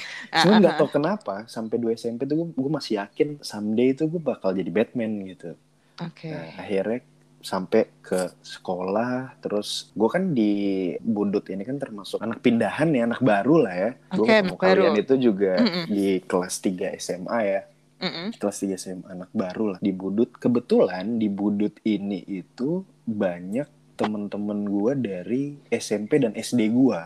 Cuma 0.47 0.53
nggak 0.63 0.75
Ah, 0.75 0.79
tau 0.79 0.89
kenapa 0.89 1.35
sampai 1.51 1.77
dua 1.77 1.93
SMP 1.99 2.23
tuh 2.25 2.55
gue 2.55 2.71
masih 2.71 3.03
yakin 3.03 3.43
someday 3.43 3.93
itu 3.93 4.07
gue 4.07 4.23
bakal 4.23 4.55
jadi 4.55 4.71
Batman 4.71 5.27
gitu. 5.27 5.59
Oke. 5.99 6.31
Nah, 6.31 6.63
akhirnya 6.63 7.03
sampai 7.43 7.87
ke 8.03 8.33
sekolah 8.43 9.39
terus 9.39 9.91
gue 9.95 10.09
kan 10.11 10.35
di 10.35 10.53
Budut 10.99 11.47
ini 11.53 11.63
kan 11.63 11.79
termasuk 11.79 12.19
anak 12.19 12.43
pindahan 12.43 12.91
ya 12.91 13.07
anak 13.07 13.23
baru 13.23 13.63
lah 13.63 13.75
ya 13.75 13.91
gue 14.15 14.25
Oke, 14.25 14.35
ketemu 14.35 14.57
baru. 14.57 14.63
kalian 14.63 14.95
itu 14.99 15.15
juga 15.21 15.53
Mm-mm. 15.61 15.85
di 15.87 16.07
kelas 16.27 16.55
3 16.59 16.99
SMA 16.99 17.39
ya 17.47 17.61
Mm-mm. 18.03 18.27
kelas 18.37 18.57
3 18.67 18.77
SMA 18.77 19.09
anak 19.15 19.31
baru 19.31 19.65
lah 19.77 19.79
di 19.79 19.93
Budut 19.95 20.31
kebetulan 20.35 21.19
di 21.23 21.29
Budut 21.31 21.75
ini 21.87 22.21
itu 22.27 22.83
banyak 23.07 23.97
temen-temen 23.97 24.59
gue 24.67 24.93
dari 24.99 25.43
SMP 25.73 26.21
dan 26.21 26.35
SD 26.37 26.69
gue 26.75 27.01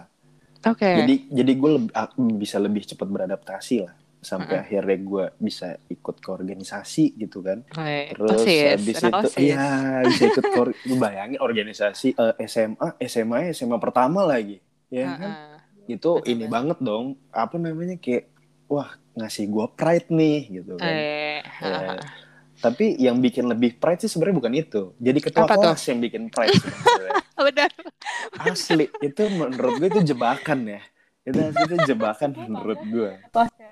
Oke. 0.67 0.89
jadi 0.89 1.15
jadi 1.31 1.53
gue 1.53 1.71
lebih, 1.79 1.93
bisa 2.37 2.57
lebih 2.59 2.83
cepat 2.85 3.09
beradaptasi 3.09 3.77
lah 3.85 3.95
sampai 4.21 4.55
Mm-mm. 4.55 4.65
akhirnya 4.65 4.99
gue 5.01 5.25
bisa 5.39 5.69
ikut 5.87 6.17
ke 6.17 6.29
organisasi 6.29 7.17
gitu 7.17 7.41
kan 7.41 7.65
Oke. 7.67 8.13
Terus 8.13 8.31
OSIS, 8.39 8.71
habis 8.77 8.97
anak 8.99 9.11
itu 9.11 9.27
OSIS. 9.27 9.41
iya 9.43 9.67
bisa 10.05 10.23
ikut 10.29 10.45
lu 10.89 10.95
bayangin 10.95 11.39
organisasi 11.39 12.09
eh, 12.13 12.35
SMA, 12.45 12.89
SMA, 13.03 13.39
SMA 13.51 13.77
pertama 13.77 14.23
lagi. 14.23 14.61
Ya 14.89 15.09
kan? 15.11 15.33
Heeh. 15.33 15.57
Itu 15.91 16.21
Betul, 16.21 16.31
ini 16.31 16.45
banget 16.47 16.79
dong. 16.79 17.17
Apa 17.31 17.57
namanya 17.57 17.97
kayak 17.97 18.29
wah 18.67 18.87
ngasih 19.13 19.47
gua 19.47 19.67
pride 19.69 20.07
nih 20.09 20.61
gitu 20.61 20.77
kan. 20.77 20.87
Eh, 20.87 21.41
Ya. 21.61 21.97
Tapi 22.61 22.93
yang 22.97 23.17
bikin 23.19 23.49
lebih 23.49 23.81
pride 23.81 24.05
sih 24.05 24.11
sebenarnya 24.11 24.37
bukan 24.37 24.53
itu. 24.53 24.83
Jadi 24.97 25.19
ketua 25.19 25.49
Apa 25.49 25.57
tuh? 25.57 25.63
kelas 25.67 25.83
yang 25.89 25.99
bikin 25.99 26.23
pride. 26.29 26.61
Benar. 27.41 27.71
Asli, 28.37 28.85
itu 29.01 29.23
menurut 29.33 29.81
gue 29.81 29.89
itu 29.89 30.03
jebakan 30.07 30.69
ya. 30.69 30.81
Itu 31.21 31.41
itu 31.41 31.75
jebakan 31.87 32.37
menurut 32.37 32.81
gue. 32.83 33.11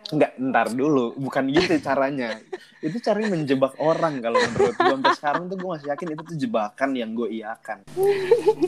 Enggak, 0.09 0.33
ntar 0.39 0.67
dulu. 0.71 1.13
Bukan 1.15 1.45
gitu 1.49 1.77
caranya. 1.79 2.41
Itu 2.79 2.97
caranya 2.99 3.35
menjebak 3.35 3.75
orang 3.77 4.19
kalau 4.19 4.39
menurut 4.41 4.73
gue. 4.73 4.89
Sampai 4.89 5.13
sekarang 5.13 5.43
tuh 5.47 5.57
gue 5.57 5.69
masih 5.69 5.89
yakin 5.91 6.09
itu 6.15 6.23
tuh 6.25 6.37
jebakan 6.39 6.91
yang 6.93 7.11
gue 7.13 7.29
iakan. 7.35 7.79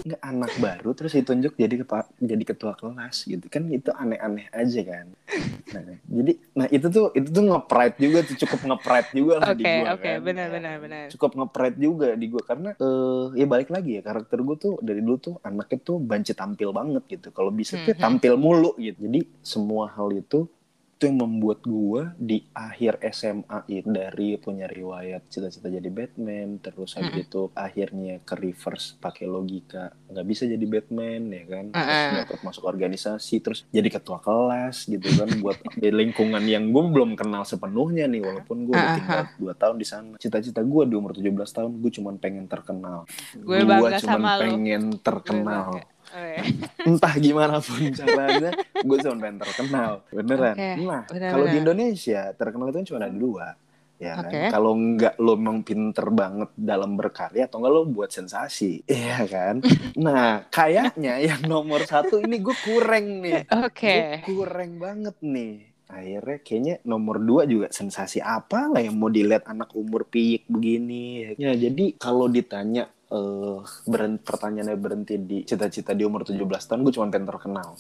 Enggak, 0.03 0.21
anak 0.21 0.53
baru 0.57 0.91
terus 0.93 1.13
ditunjuk 1.13 1.55
jadi 1.55 1.75
kepa- 1.81 2.11
jadi 2.19 2.45
ketua 2.45 2.75
kelas 2.75 3.25
gitu. 3.25 3.47
Kan 3.47 3.69
itu 3.69 3.89
aneh-aneh 3.89 4.51
aja 4.51 4.81
kan. 4.83 5.07
Nah, 5.71 5.83
jadi 6.03 6.33
nah 6.53 6.67
itu 6.69 6.87
tuh 6.87 7.15
itu 7.15 7.29
tuh 7.31 7.45
nge-pride 7.47 7.97
juga 7.97 8.19
tuh 8.27 8.37
cukup 8.37 8.61
nge-pride 8.67 9.11
juga 9.15 9.33
lah 9.39 9.55
di 9.55 9.63
Oke, 9.63 9.73
gue 9.73 9.87
oke, 9.89 10.03
kan. 10.03 10.19
benar 10.21 10.47
benar 10.51 10.75
benar. 10.77 11.05
Cukup 11.09 11.31
nge-pride 11.33 11.79
juga 11.79 12.09
di 12.13 12.27
gue 12.27 12.43
karena 12.43 12.71
eh 12.75 13.25
ya 13.35 13.47
balik 13.47 13.71
lagi 13.71 13.97
ya 13.97 14.03
karakter 14.03 14.43
gue 14.43 14.57
tuh 14.59 14.75
dari 14.83 15.01
dulu 15.01 15.17
tuh 15.17 15.35
anaknya 15.41 15.79
tuh 15.81 15.97
banci 15.97 16.33
tampil 16.35 16.75
banget 16.75 17.03
gitu. 17.07 17.31
Kalau 17.31 17.49
bisa 17.49 17.79
tuh 17.79 17.95
Mhm. 17.95 18.03
tampil 18.03 18.35
mulu 18.35 18.75
gitu. 18.77 19.07
Jadi 19.07 19.21
semua 19.41 19.89
hal 19.89 20.11
itu 20.11 20.51
itu 21.01 21.09
yang 21.09 21.17
membuat 21.17 21.65
gue 21.65 22.13
di 22.21 22.45
akhir 22.53 23.01
SMA 23.09 23.65
itu 23.73 23.89
dari 23.89 24.37
punya 24.37 24.69
riwayat 24.69 25.33
cita-cita 25.33 25.73
jadi 25.73 25.89
Batman 25.89 26.61
terus 26.61 26.93
habis 26.93 27.17
Mhm. 27.17 27.25
itu 27.25 27.43
akhirnya 27.57 28.15
ke 28.21 28.37
reverse 28.37 29.01
pakai 29.01 29.25
logika 29.25 29.97
nggak 30.13 30.27
bisa 30.29 30.45
jadi 30.45 30.61
Batman 30.61 31.33
ya 31.33 31.45
kan? 31.49 31.65
Terus 31.73 32.05
dapat 32.21 32.39
masuk 32.45 32.69
organisasi 32.69 33.41
terus 33.41 33.65
jadi 33.71 33.89
ketua 33.89 34.21
kelas 34.21 34.85
gitu 34.85 35.09
kan 35.17 35.41
buat 35.41 35.57
di 35.81 35.89
lingkungan 35.89 36.45
yang 36.45 36.69
gue 36.69 36.85
belum 36.85 37.17
kenal 37.17 37.49
sepenuhnya 37.49 38.05
nih 38.05 38.21
walaupun 38.21 38.69
gue 38.69 38.77
udah 38.77 38.93
tinggal 38.93 39.25
dua 39.41 39.53
tahun 39.57 39.81
di 39.81 39.87
sana. 39.89 40.21
Cita-cita 40.21 40.61
gue 40.61 40.83
di 40.85 40.95
umur 40.95 41.17
17 41.17 41.33
tahun 41.49 41.81
gue 41.81 41.91
cuman 41.97 42.21
pengen 42.21 42.45
terkenal. 42.45 43.09
Gue 43.41 43.65
Gua 43.65 43.89
cuman 43.89 44.05
sama 44.05 44.37
pengen 44.37 44.93
Gue 44.93 45.01
terkenal 45.01 45.65
bangga. 45.81 45.83
Oke. 46.11 46.37
entah 46.91 47.15
gimana 47.17 47.57
pun 47.63 47.81
caranya 47.95 48.51
gue 48.83 48.97
cuma 48.99 49.17
pengen 49.23 49.37
terkenal 49.39 49.93
beneran. 50.11 50.55
Oke, 50.55 50.71
nah 50.83 51.03
kalau 51.07 51.47
di 51.47 51.57
Indonesia 51.59 52.35
terkenal 52.35 52.75
itu 52.75 52.91
cuma 52.91 53.07
ada 53.07 53.13
dua 53.15 53.47
ya 54.01 54.17
kan? 54.17 54.33
Oke. 54.33 54.43
kalau 54.49 54.73
nggak 54.73 55.15
lo 55.21 55.37
memang 55.37 55.61
pinter 55.61 56.09
banget 56.09 56.51
dalam 56.57 56.97
berkarya 56.97 57.45
atau 57.45 57.61
enggak 57.61 57.73
lo 57.77 57.83
buat 57.85 58.09
sensasi 58.09 58.81
iya 58.89 59.21
kan? 59.29 59.61
Nah 60.01 60.49
kayaknya 60.49 61.21
yang 61.29 61.45
nomor 61.45 61.85
satu 61.85 62.19
ini 62.19 62.41
gue 62.41 62.57
kurang 62.65 63.21
nih. 63.21 63.45
Oke. 63.61 64.25
Gue 64.25 64.35
kurang 64.43 64.81
banget 64.81 65.17
nih. 65.21 65.69
Akhirnya 65.91 66.39
kayaknya 66.47 66.75
nomor 66.87 67.19
dua 67.19 67.43
juga 67.51 67.67
sensasi 67.69 68.23
apa 68.23 68.71
lah 68.71 68.79
yang 68.79 68.95
mau 68.95 69.11
dilihat 69.11 69.51
anak 69.51 69.75
umur 69.75 70.07
piik 70.07 70.47
begini 70.47 71.35
ya 71.35 71.51
jadi 71.59 71.99
kalau 71.99 72.31
ditanya 72.31 72.87
eh 73.11 73.59
beren- 73.91 74.23
pertanyaannya 74.23 74.79
berhenti 74.79 75.15
di 75.19 75.39
cita-cita 75.43 75.93
di 75.93 76.07
umur 76.07 76.23
17 76.23 76.47
tahun 76.71 76.87
gue 76.87 76.95
cuma 76.95 77.11
pengen 77.11 77.27
terkenal 77.27 77.75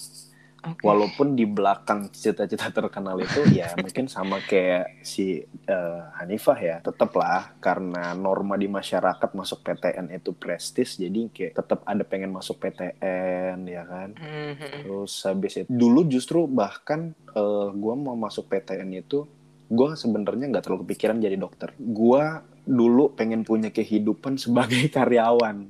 Oke. 0.60 0.84
walaupun 0.84 1.32
di 1.38 1.48
belakang 1.48 2.12
cita-cita 2.12 2.68
terkenal 2.68 3.16
itu 3.16 3.48
ya 3.48 3.72
mungkin 3.80 4.10
sama 4.12 4.42
kayak 4.44 5.00
si 5.00 5.40
eh, 5.46 6.02
Hanifah 6.20 6.58
ya 6.60 6.76
tetap 6.84 7.16
lah 7.16 7.56
karena 7.62 8.12
norma 8.12 8.60
di 8.60 8.68
masyarakat 8.68 9.30
masuk 9.32 9.64
PTN 9.64 10.12
itu 10.12 10.36
prestis 10.36 11.00
jadi 11.00 11.32
kayak 11.32 11.52
tetap 11.64 11.80
ada 11.86 12.04
pengen 12.04 12.34
masuk 12.34 12.60
PTN 12.60 13.64
ya 13.64 13.84
kan 13.86 14.12
Mhm. 14.20 14.84
Terus 14.84 15.12
habis 15.24 15.54
itu 15.60 15.68
dulu 15.70 16.04
justru 16.08 16.44
bahkan 16.44 17.12
eh, 17.32 17.68
gua 17.72 17.94
mau 17.94 18.16
masuk 18.18 18.50
PTN 18.50 18.90
itu 18.96 19.24
gua 19.70 19.94
sebenarnya 19.94 20.50
nggak 20.50 20.64
terlalu 20.66 20.82
kepikiran 20.84 21.22
jadi 21.22 21.36
dokter. 21.38 21.70
Gua 21.78 22.42
dulu 22.62 23.12
pengen 23.12 23.42
punya 23.42 23.68
kehidupan 23.68 24.36
sebagai 24.36 24.88
karyawan. 24.92 25.68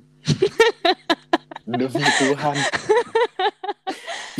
Demi 1.62 1.86
Tuhan. 2.18 2.56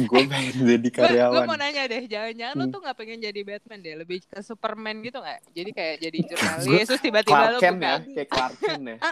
gue 0.01 0.23
pengen 0.25 0.55
jadi 0.57 0.81
Gue 0.81 0.97
karyawan. 0.97 1.45
mau 1.45 1.55
nanya 1.55 1.85
deh, 1.85 2.05
jangan-jangan 2.05 2.55
lu 2.55 2.65
Hmm. 2.65 2.73
tuh 2.73 2.81
gak 2.81 2.97
pengen 2.97 3.19
jadi 3.21 3.41
Batman 3.43 3.79
deh, 3.79 3.95
lebih 3.95 4.19
ke 4.23 4.41
Superman 4.41 4.97
gitu 5.01 5.21
gak? 5.21 5.45
Jadi 5.53 5.71
kayak 5.71 5.97
jadi 6.01 6.19
jurnalis, 6.29 6.87
terus 6.89 7.03
tiba-tiba 7.03 7.37
Clark 7.37 7.53
lu 7.53 7.61
Kent 7.61 7.77
buka. 7.77 7.85
ya, 7.87 7.97
kayak 8.09 8.29
Clark 8.29 8.55
Kent 8.59 8.83
ya. 8.83 8.97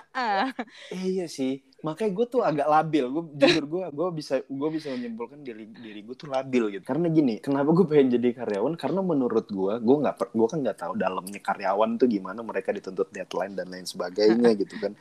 Eh, 0.88 1.04
iya 1.12 1.26
sih, 1.26 1.61
makanya 1.78 2.11
gue 2.11 2.26
tuh 2.26 2.42
agak 2.42 2.66
labil. 2.66 3.04
Gue 3.06 3.25
jujur 3.38 3.64
gue 3.70 3.82
gue 3.94 4.08
bisa 4.18 4.42
gue 4.42 4.68
bisa 4.75 4.90
menyimpulkan 4.90 5.47
diri 5.47 5.70
diri 5.70 6.00
gue 6.02 6.16
tuh 6.18 6.26
labil 6.26 6.75
gitu. 6.75 6.85
Karena 6.85 7.06
gini, 7.06 7.38
kenapa 7.38 7.70
gue 7.70 7.87
pengen 7.87 8.18
jadi 8.18 8.35
karyawan? 8.35 8.75
Karena 8.75 9.00
menurut 9.00 9.47
gue, 9.47 9.75
gue 9.78 9.97
nggak 10.02 10.14
gue 10.35 10.49
kan 10.50 10.58
nggak 10.58 10.78
tahu 10.78 10.92
dalamnya 10.99 11.40
karyawan 11.40 11.90
tuh 11.97 12.08
gimana 12.11 12.40
mereka 12.42 12.75
dituntut 12.75 13.14
deadline 13.14 13.54
dan 13.54 13.70
lain 13.70 13.87
sebagainya 13.87 14.50
gitu 14.58 14.75
kan. 14.82 14.92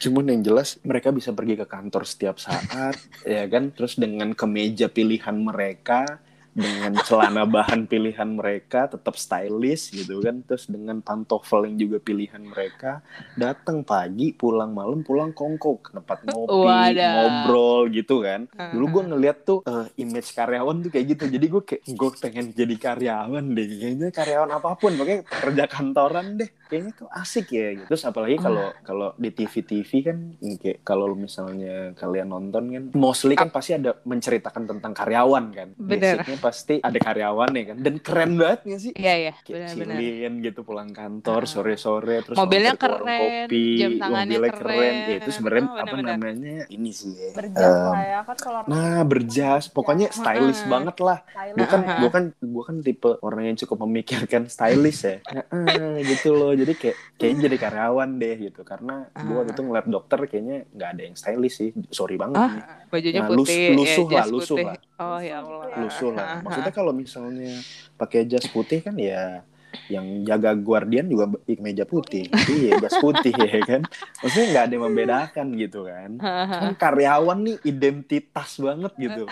Cuman 0.00 0.24
yang 0.32 0.40
jelas 0.40 0.80
mereka 0.80 1.12
bisa 1.12 1.36
pergi 1.36 1.60
ke 1.60 1.66
kantor 1.68 2.08
setiap 2.08 2.36
saat, 2.40 2.96
ya 3.28 3.44
kan? 3.52 3.72
Terus 3.76 4.00
dengan 4.00 4.32
kemeja 4.32 4.88
pilihan 4.88 5.36
mereka, 5.36 6.20
dengan 6.52 6.92
celana 7.08 7.48
bahan 7.48 7.88
pilihan 7.88 8.28
mereka, 8.28 8.84
tetap 8.84 9.16
stylish 9.16 9.88
gitu 9.92 10.20
kan. 10.20 10.44
Terus 10.44 10.68
dengan 10.68 11.00
pantofel 11.00 11.72
yang 11.72 11.76
juga 11.80 11.98
pilihan 11.98 12.44
mereka, 12.44 13.00
datang 13.34 13.80
pagi, 13.82 14.36
pulang 14.36 14.76
malam, 14.76 15.00
pulang 15.00 15.32
kongko 15.32 15.80
ke 15.80 15.90
tempat 15.96 16.18
ngopi, 16.28 16.52
Wadah. 16.52 17.12
ngobrol 17.16 17.80
gitu 17.88 18.20
kan. 18.20 18.46
Dulu 18.52 18.84
gue 19.00 19.02
ngeliat 19.16 19.38
tuh 19.48 19.64
eh, 19.64 19.88
image 20.04 20.36
karyawan 20.36 20.76
tuh 20.84 20.90
kayak 20.92 21.06
gitu. 21.16 21.24
Jadi 21.32 21.46
gue 21.48 21.62
kayak 21.64 21.82
gue 21.88 22.10
pengen 22.20 22.46
jadi 22.52 22.74
karyawan 22.76 23.44
deh. 23.56 23.66
Kayaknya 23.66 24.08
karyawan 24.12 24.50
apa 24.52 24.68
pun, 24.76 24.92
pokoknya 24.94 25.20
kerja 25.24 25.64
kantoran 25.66 26.36
deh. 26.36 26.50
Kayaknya 26.72 26.92
tuh 26.96 27.08
asik 27.12 27.52
ya 27.52 27.68
gitu. 27.74 27.86
Terus 27.86 28.02
apalagi 28.02 28.36
kalau 28.38 28.72
kalau 28.80 29.08
di 29.14 29.28
TV-TV 29.28 29.90
kan 30.00 30.16
kayak 30.56 30.80
kalau 30.80 31.12
misalnya 31.12 31.92
kalian 31.92 32.32
nonton 32.32 32.64
kan 32.66 32.84
mostly 32.94 33.36
kan 33.36 33.52
pasti 33.52 33.76
ada 33.76 34.00
menceritakan 34.02 34.64
tentang 34.66 34.92
karyawan 34.92 35.44
kan. 35.52 35.68
Bener. 35.76 36.16
Basicnya 36.16 36.38
pasti 36.40 36.74
ada 36.80 36.96
karyawan 36.96 37.50
ya 37.52 37.64
kan. 37.68 37.76
Dan 37.76 37.94
keren 38.00 38.32
banget 38.34 38.60
gak 38.64 38.80
sih? 38.80 38.92
Iya 38.96 39.14
iya, 39.20 39.32
chillin 39.44 40.40
gitu 40.40 40.62
pulang 40.62 40.88
kantor 40.90 41.42
Ah. 41.42 41.48
sore-sore 41.48 42.22
terus 42.22 42.36
Mobilnya 42.38 42.72
keren, 42.72 43.02
kopi, 43.02 43.64
jam 43.76 43.92
tangannya 43.98 44.38
mobilnya 44.38 44.52
keren. 44.54 44.94
Ya, 45.02 45.14
itu 45.18 45.30
sebenarnya 45.30 45.64
Oh, 45.66 45.76
apa 45.76 45.96
namanya? 45.98 46.56
Ini 46.66 46.90
sih. 46.90 47.12
ya. 47.12 47.30
berjas 47.34 47.98
ya 47.98 48.20
kan 48.22 48.36
kalau 48.38 48.60
Nah, 48.64 49.02
berjas, 49.02 49.66
pokoknya 49.66 50.08
stylish 50.08 50.62
Heeh. 50.62 50.70
banget 50.70 50.96
lah. 50.98 51.18
stylish 51.26 51.58
Gue 51.58 51.66
kan, 51.66 51.80
lah 51.80 51.88
ya. 51.88 51.98
gue 51.98 52.10
kan, 52.10 52.22
gue 52.32 52.62
kan 52.62 52.76
tipe 52.80 53.10
orang 53.20 53.42
yang 53.44 53.56
cukup 53.58 53.76
memikirkan 53.82 54.42
stylish 54.46 55.02
ya. 55.02 55.16
Heeh, 55.50 56.06
gitu 56.06 56.30
loh. 56.32 56.54
Jadi 56.62 56.72
kayak, 56.72 56.96
kayaknya 57.16 57.40
jadi 57.42 57.56
karyawan 57.58 58.10
deh 58.16 58.36
gitu. 58.40 58.60
Karena 58.62 58.94
gue 59.10 59.34
waktu 59.34 59.50
Ah. 59.50 59.54
itu 59.54 59.62
ngeliat 59.62 59.86
dokter 59.86 60.18
kayaknya 60.24 60.58
nggak 60.68 60.88
ada 60.88 61.02
yang 61.02 61.14
stylish 61.14 61.56
sih. 61.56 61.70
Sorry 61.88 62.14
banget 62.14 62.38
Ah, 62.38 62.48
nih. 62.48 62.64
Bajunya 62.88 63.20
Nah, 63.20 63.28
lus- 63.28 63.50
putih, 63.50 63.66
lusuh 63.72 64.06
ya, 64.06 64.14
lah, 64.14 64.26
lusuh 64.28 64.56
putih. 64.56 64.64
lah. 64.64 64.76
Oh 64.96 65.18
ya 65.18 65.36
Allah. 65.38 65.66
Lusuh 65.76 66.10
lah. 66.10 66.22
Ah, 66.22 66.30
ah, 66.32 66.40
Maksudnya 66.40 66.72
kalau 66.72 66.92
misalnya 66.92 67.52
pakai 67.94 68.20
jas 68.24 68.46
putih 68.46 68.78
kan 68.80 68.94
ya 68.94 69.42
yang 69.88 70.04
jaga 70.22 70.52
guardian 70.54 71.08
juga 71.08 71.26
meja 71.58 71.82
putih. 71.82 72.28
iya, 72.52 72.76
jas 72.78 72.94
putih 72.96 73.32
ya 73.32 73.60
kan. 73.62 73.82
Maksudnya 74.20 74.46
nggak 74.48 74.64
ada 74.64 74.72
yang 74.72 74.84
membedakan 74.86 75.46
gitu 75.56 75.80
kan. 75.84 76.10
ah. 76.18 76.46
Kan 76.62 76.74
karyawan 76.82 77.38
nih 77.42 77.56
identitas 77.64 78.54
banget 78.56 78.92
gitu. 78.96 79.24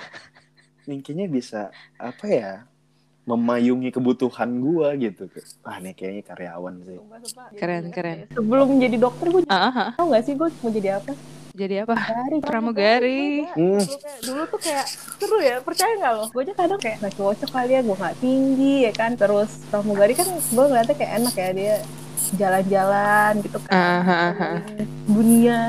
Yang 0.85 1.01
kayaknya 1.05 1.27
bisa 1.29 1.61
apa 1.95 2.27
ya? 2.27 2.53
Memayungi 3.29 3.93
kebutuhan 3.93 4.49
gua 4.59 4.97
gitu. 4.97 5.29
Wah, 5.63 5.77
nih 5.79 5.93
kayaknya 5.93 6.23
karyawan 6.25 6.75
sih. 6.83 6.97
Sumpah, 6.97 7.19
sumpah. 7.21 7.47
Jadi 7.53 7.59
Keren, 7.61 7.85
keren. 7.93 8.17
deh. 8.25 8.29
Sebelum 8.35 8.69
jadi 8.81 8.97
dokter 8.97 9.27
gue 9.29 9.43
ah, 9.47 9.69
ah. 9.69 9.91
tau 9.95 10.07
gak 10.11 10.25
sih 10.25 10.35
gue 10.35 10.49
mau 10.49 10.71
jadi 10.73 10.89
apa? 10.99 11.13
Jadi 11.51 11.75
apa? 11.83 11.93
Pramugari. 11.99 12.39
Pramugari. 12.41 13.25
Hmm. 13.59 13.77
Dulu, 13.77 13.97
kayak- 13.99 14.21
dulu 14.23 14.43
tuh 14.49 14.61
kayak 14.63 14.87
seru 15.19 15.39
ya, 15.43 15.57
percaya 15.61 15.93
gak 15.99 16.13
lo? 16.17 16.25
Gue 16.31 16.43
aja 16.47 16.55
kadang 16.55 16.81
kayak 16.81 16.97
gak 17.03 17.15
cocok 17.19 17.51
kali 17.51 17.73
ya, 17.77 17.81
gue 17.83 17.97
gak 17.99 18.17
tinggi 18.23 18.75
ya 18.89 18.93
kan. 18.95 19.11
Terus 19.19 19.51
pramugari 19.69 20.15
kan 20.15 20.29
gue 20.31 20.65
ngeliatnya 20.65 20.97
kayak 20.97 21.13
enak 21.21 21.35
ya, 21.35 21.49
dia 21.53 21.75
jalan-jalan 22.31 23.33
gitu 23.43 23.59
kan. 23.67 23.73
Ah, 23.75 24.01
ah. 24.07 24.33
keliling 24.63 24.91
Dunia, 25.11 25.61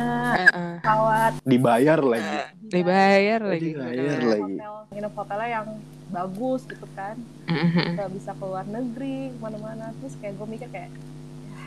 pesawat, 0.79 1.31
Dibayar 1.41 1.99
lagi. 1.99 2.37
Dibayar 2.61 3.39
lagi. 3.41 3.69
Dibayar 3.73 4.19
lagi. 4.21 4.55
hotel, 4.55 4.73
nginep 4.93 5.13
hotelnya 5.17 5.49
yang 5.49 5.67
bagus 6.11 6.61
gitu 6.67 6.85
kan. 6.93 7.15
Mhm. 7.47 7.95
Kita 7.95 8.05
bisa 8.11 8.31
ke 8.31 8.43
luar 8.43 8.67
negeri, 8.67 9.31
ke 9.31 9.37
mana-mana. 9.39 9.95
Terus 9.97 10.13
kayak 10.19 10.35
gue 10.35 10.47
mikir 10.47 10.67
kayak, 10.69 10.91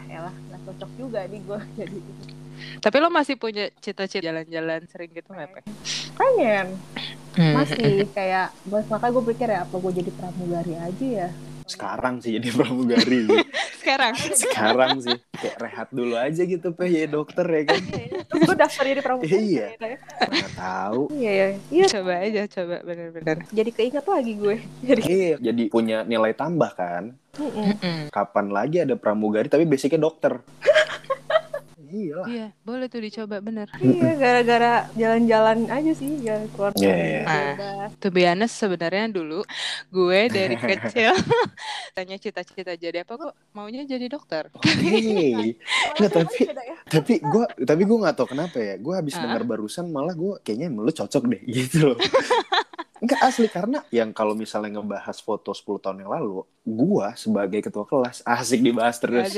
ya 0.06 0.20
elah 0.20 0.34
gak 0.52 0.60
cocok 0.62 0.90
juga 0.94 1.20
nih 1.26 1.40
gue 1.42 1.58
jadi 1.80 1.98
Tapi 2.78 2.96
lo 3.02 3.10
masih 3.10 3.34
punya 3.34 3.66
cita-cita 3.82 4.22
jalan-jalan 4.22 4.86
sering 4.86 5.10
gitu 5.10 5.26
nggak, 5.26 5.48
Pe? 5.50 5.60
pengen 6.14 6.78
Hmm. 7.34 7.50
masih 7.50 8.06
kayak 8.14 8.54
makanya 8.70 9.10
gue 9.10 9.24
pikir 9.34 9.48
ya 9.50 9.60
apa 9.66 9.74
gue 9.74 9.92
jadi 9.98 10.10
pramugari 10.14 10.78
aja 10.78 11.06
ya 11.26 11.28
Sekarang 11.66 12.22
sih 12.22 12.38
jadi 12.38 12.46
pramugari. 12.54 13.26
Sekarang. 13.84 14.14
Sekarang 14.40 14.90
sih 14.98 15.12
kayak 15.34 15.56
rehat 15.60 15.88
dulu 15.90 16.16
aja 16.16 16.42
gitu, 16.42 16.72
Pe, 16.72 16.88
ya 16.88 17.04
dokter 17.04 17.44
ya 17.44 17.62
kan. 17.66 17.80
terus 18.24 18.40
gue 18.42 18.56
daftar 18.56 18.84
jadi 18.86 19.00
pramugari 19.00 19.36
Iya. 19.46 19.66
ternyata 19.70 19.84
ya. 19.84 19.98
Mana 20.24 20.48
tahu. 20.50 21.00
iya 21.12 21.30
iya 21.30 21.48
iya 21.68 21.84
Coba 21.86 22.12
aja, 22.18 22.42
coba 22.48 22.76
bener-bener. 22.80 23.36
jadi 23.50 23.70
keinget 23.70 24.04
lagi 24.04 24.32
gue 24.34 24.56
jadi 24.80 25.00
Iya, 25.04 25.34
jadi 25.42 25.62
punya 25.68 26.00
nilai 26.02 26.32
tambah 26.32 26.72
kan. 26.72 27.12
Mm-mm. 27.34 27.66
Mm-mm. 27.74 27.98
Kapan 28.08 28.46
lagi 28.48 28.76
ada 28.80 28.94
pramugari 28.94 29.46
tapi 29.46 29.64
basicnya 29.64 30.00
dokter. 30.00 30.40
Iya 31.94 32.14
lah. 32.16 32.26
Iya, 32.26 32.46
boleh 32.60 32.86
tuh 32.86 32.98
dicoba 32.98 33.38
bener. 33.38 33.70
iya 33.78 34.10
gara-gara 34.14 34.72
jalan-jalan 34.92 35.58
aja 35.68 35.92
sih 35.92 36.10
jalan 36.18 36.50
keluar 36.50 36.72
Iya, 36.74 36.82
negeri, 36.84 37.06
iya. 37.06 37.22
bebas. 37.54 37.90
To 37.96 38.08
be 38.08 38.22
honest, 38.24 38.54
sebenarnya 38.56 39.06
dulu 39.08 39.40
gue 39.88 40.20
dari 40.28 40.56
kecil 40.74 41.14
tanya 41.96 42.16
cita-cita 42.16 42.74
jadi 42.74 43.00
apa 43.00 43.14
kok 43.14 43.32
maunya 43.52 43.84
jadi 43.84 44.06
dokter. 44.06 44.50
Hei, 44.60 45.54
Nggak, 45.96 46.10
tapi- 46.12 46.44
ya. 46.44 46.76
tapi 46.84 47.14
gue 47.16 47.44
tapi 47.62 47.82
gue 47.82 47.96
nggak 47.96 48.14
tahu 48.14 48.28
kenapa 48.28 48.58
ya. 48.58 48.74
Gue 48.76 48.94
habis 48.94 49.14
Ah. 49.14 49.22
dengar 49.22 49.46
barusan 49.46 49.86
malah 49.86 50.12
gue 50.12 50.34
kayaknya 50.40 50.68
lu 50.68 50.90
cocok 50.90 51.22
deh 51.24 51.42
gitu 51.46 51.94
loh. 51.94 51.98
Enggak 52.96 53.20
asli 53.22 53.46
karena 53.46 53.84
yang 53.90 54.10
kalau 54.10 54.32
misalnya 54.32 54.74
ngebahas 54.74 55.20
foto 55.20 55.52
10 55.52 55.76
tahun 55.78 55.98
yang 55.98 56.10
lalu, 56.10 56.40
gua 56.64 57.12
sebagai 57.14 57.60
ketua 57.60 57.84
kelas 57.84 58.24
asik 58.24 58.64
dibahas 58.64 58.96
terus. 58.96 59.28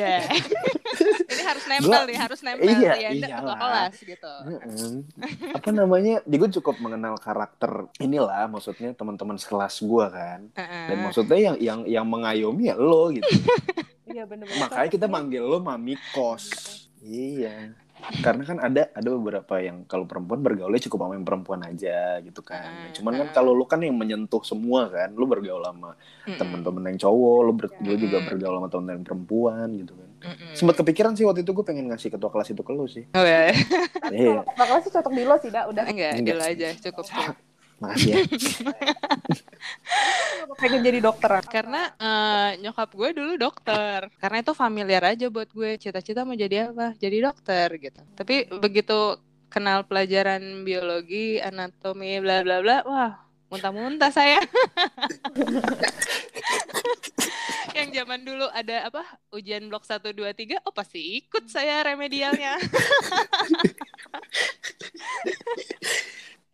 Harus 1.47 1.65
nempel 1.65 1.87
Gua- 1.88 2.05
nih, 2.05 2.19
harus 2.19 2.41
nempel 2.43 2.67
Iya, 2.67 2.93
ya, 2.93 3.11
iyalah. 3.12 3.57
kelas 3.57 3.95
gitu. 4.03 4.33
Heeh. 4.45 4.93
Apa 5.54 5.69
namanya? 5.71 6.15
Dia 6.23 6.37
gue 6.37 6.50
cukup 6.52 6.76
mengenal 6.78 7.15
karakter 7.17 7.71
inilah, 7.97 8.45
maksudnya 8.47 8.91
teman-teman 8.93 9.37
sekelas 9.37 9.78
gua 9.80 10.11
kan. 10.11 10.41
Heeh. 10.52 10.87
Dan 10.91 10.97
maksudnya 11.00 11.39
yang 11.39 11.56
yang 11.56 11.80
yang 11.87 12.04
mengayomi 12.04 12.67
ya 12.67 12.75
lo 12.75 13.09
gitu. 13.11 13.23
iya 14.11 14.23
bener-bener 14.25 14.59
Makanya 14.59 14.91
kita 14.91 15.06
manggil 15.06 15.43
lo 15.43 15.59
mami 15.59 15.95
kos. 16.11 16.50
Iya. 16.99 17.71
Karena 18.23 18.43
kan 18.47 18.59
ada 18.63 18.93
ada 18.95 19.09
beberapa 19.19 19.59
yang 19.59 19.82
kalau 19.85 20.06
perempuan 20.06 20.39
bergaulnya 20.39 20.78
cukup 20.78 20.99
sama 21.04 21.15
yang 21.19 21.26
perempuan 21.26 21.61
aja 21.67 22.23
gitu 22.23 22.41
kan. 22.41 22.89
Mm, 22.89 22.95
Cuman 22.95 23.13
kan 23.19 23.28
kalau 23.35 23.52
lu 23.52 23.67
kan 23.67 23.82
yang 23.82 23.97
menyentuh 23.99 24.41
semua 24.47 24.87
kan, 24.89 25.11
lu 25.13 25.26
bergaul 25.26 25.65
sama 25.65 25.99
Mm-mm. 26.25 26.39
temen-temen 26.39 26.82
yang 26.95 26.99
cowok, 27.02 27.39
lu, 27.43 27.52
ber- 27.56 27.76
lu 27.82 27.95
juga 27.99 28.19
bergaul 28.23 28.56
sama 28.63 28.69
temen 28.71 28.89
yang 29.00 29.04
perempuan 29.04 29.67
gitu 29.75 29.93
kan. 29.97 30.11
Mm-mm. 30.23 30.52
Sempat 30.54 30.75
kepikiran 30.80 31.13
sih 31.19 31.26
waktu 31.26 31.43
itu 31.43 31.50
gue 31.50 31.65
pengen 31.67 31.91
ngasih 31.91 32.15
ketua 32.15 32.30
kelas 32.30 32.49
itu 32.52 32.63
ke 32.63 32.73
lu 32.73 32.87
sih. 32.87 33.04
Oh 33.13 33.26
ya, 33.26 33.50
Iya, 34.06 34.47
bakal 34.54 34.80
sih 34.87 34.91
cocok 34.95 35.13
di 35.13 35.23
lo 35.26 35.37
sih 35.43 35.50
dah 35.50 35.67
udah 35.67 35.85
enggak, 35.91 36.13
Enggak. 36.17 36.35
dulu 36.39 36.45
aja 36.47 36.69
cukup. 36.78 37.06
Makasih 37.82 38.10
ya. 38.17 38.19
pengen 40.60 40.80
jadi 40.80 41.04
dokter 41.04 41.28
Karena 41.45 41.93
eh, 42.00 42.50
nyokap 42.65 42.91
gue 42.97 43.08
dulu 43.12 43.32
dokter. 43.36 44.08
Karena 44.17 44.41
itu 44.41 44.52
familiar 44.56 45.04
aja 45.04 45.28
buat 45.28 45.49
gue. 45.52 45.76
Cita-cita 45.76 46.25
mau 46.25 46.36
jadi 46.36 46.73
apa? 46.73 46.97
Jadi 46.97 47.17
dokter 47.21 47.69
gitu. 47.76 48.00
Tapi 48.17 48.49
begitu 48.49 49.21
kenal 49.52 49.84
pelajaran 49.89 50.65
biologi, 50.67 51.41
anatomi, 51.41 52.21
bla 52.21 52.43
bla 52.45 52.60
bla, 52.60 52.82
wah 52.84 53.12
muntah-muntah 53.49 54.10
saya. 54.10 54.43
Yang 57.76 57.89
zaman 58.02 58.25
dulu 58.25 58.49
ada 58.52 58.89
apa? 58.89 59.04
Ujian 59.32 59.69
blok 59.69 59.84
1 59.84 60.12
2 60.12 60.32
3, 60.32 60.60
oh 60.65 60.73
pasti 60.73 61.17
ikut 61.21 61.49
saya 61.49 61.82
remedialnya. 61.89 62.56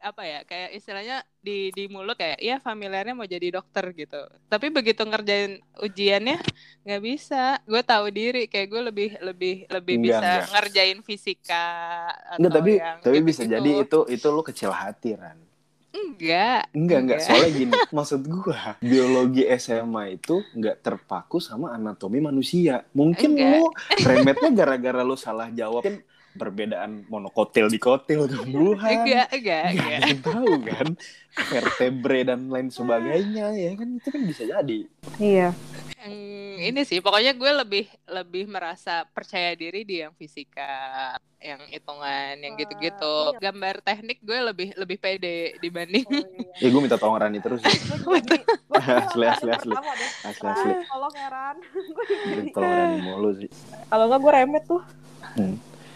apa 0.02 0.22
ya 0.26 0.38
kayak 0.42 0.70
istilahnya 0.74 1.16
di 1.38 1.70
di 1.70 1.86
mulut 1.86 2.18
kayak 2.18 2.42
ya 2.42 2.58
familiarnya 2.58 3.14
mau 3.14 3.24
jadi 3.24 3.54
dokter 3.54 3.84
gitu 3.94 4.18
tapi 4.46 4.66
begitu 4.68 5.02
ngerjain 5.06 5.52
ujiannya 5.78 6.36
nggak 6.84 7.02
bisa 7.02 7.36
gue 7.64 7.82
tahu 7.82 8.06
diri 8.10 8.50
kayak 8.50 8.68
gue 8.68 8.82
lebih 8.82 9.08
lebih 9.22 9.54
lebih 9.70 9.96
Enggak, 9.96 10.18
bisa 10.18 10.28
enggak. 10.28 10.50
ngerjain 10.52 10.98
fisika 11.00 11.66
atau 12.28 12.50
Enggak, 12.50 12.52
tapi 12.52 12.72
yang 12.74 12.98
tapi 12.98 13.18
gitu-gitu. 13.18 13.28
bisa 13.28 13.42
jadi 13.46 13.70
itu 13.78 13.98
itu 14.08 14.26
lu 14.28 14.42
kecil 14.42 14.70
hati 14.72 15.10
Ran. 15.14 15.38
enggak 15.92 16.62
Enggak, 16.72 16.98
enggak. 17.04 17.18
Soalnya 17.20 17.50
gini, 17.52 17.76
maksud 17.96 18.24
gua, 18.26 18.80
biologi 18.80 19.44
SMA 19.56 20.16
itu 20.16 20.40
enggak 20.56 20.80
terpaku 20.80 21.36
sama 21.36 21.76
anatomi 21.76 22.16
manusia. 22.18 22.88
Mungkin 22.92 23.36
Enggak. 23.36 23.60
lu 23.60 23.68
remetnya 24.00 24.50
gara-gara 24.56 25.04
lu 25.04 25.16
salah 25.16 25.52
jawab. 25.52 25.84
Perbedaan 26.36 27.04
monokotil 27.08 27.68
di 27.68 27.78
kotil 27.78 28.28
tumbuhan. 28.28 29.04
enggak 29.04 29.28
enggak 29.32 29.66
Enggak 29.72 29.88
enggak 29.98 30.00
yang 30.08 30.20
tahu 30.24 30.52
kan. 30.64 30.88
Vertebre 31.32 32.18
dan 32.28 32.40
lain 32.52 32.68
sebagainya 32.68 33.56
ya 33.56 33.70
kan 33.72 33.88
itu 33.96 34.08
kan 34.12 34.22
bisa 34.28 34.42
jadi. 34.44 34.78
iya 35.16 35.56
Hmm, 36.02 36.58
ini 36.58 36.82
sih 36.82 36.98
pokoknya 36.98 37.30
gue 37.38 37.52
lebih 37.62 37.86
lebih 38.10 38.50
merasa 38.50 39.06
percaya 39.06 39.54
diri 39.54 39.86
di 39.86 40.02
yang 40.02 40.10
fisika 40.18 41.14
yang 41.38 41.62
hitungan 41.70 42.42
yang 42.42 42.58
gitu-gitu 42.58 43.38
iya. 43.38 43.38
gambar 43.38 43.86
teknik 43.86 44.18
gue 44.18 44.34
lebih 44.34 44.68
lebih 44.74 44.98
pede 44.98 45.54
dibanding 45.62 46.02
oh, 46.10 46.18
iya. 46.18 46.58
Ya 46.58 46.68
gue 46.74 46.80
minta 46.82 46.98
tolong 46.98 47.22
Rani 47.22 47.38
terus. 47.38 47.62
Asli, 48.82 49.26
asli, 49.30 49.50
asli. 49.54 49.74
Asli 50.26 50.46
asli. 50.50 50.72
Tolong 50.90 51.14
nih. 51.14 52.50
tolong 52.50 52.72
Rani 52.82 52.98
mulu 52.98 53.30
sih. 53.38 53.50
kalau 53.86 54.04
nggak 54.10 54.20
gue 54.26 54.32
remet 54.42 54.64
tuh 54.66 54.82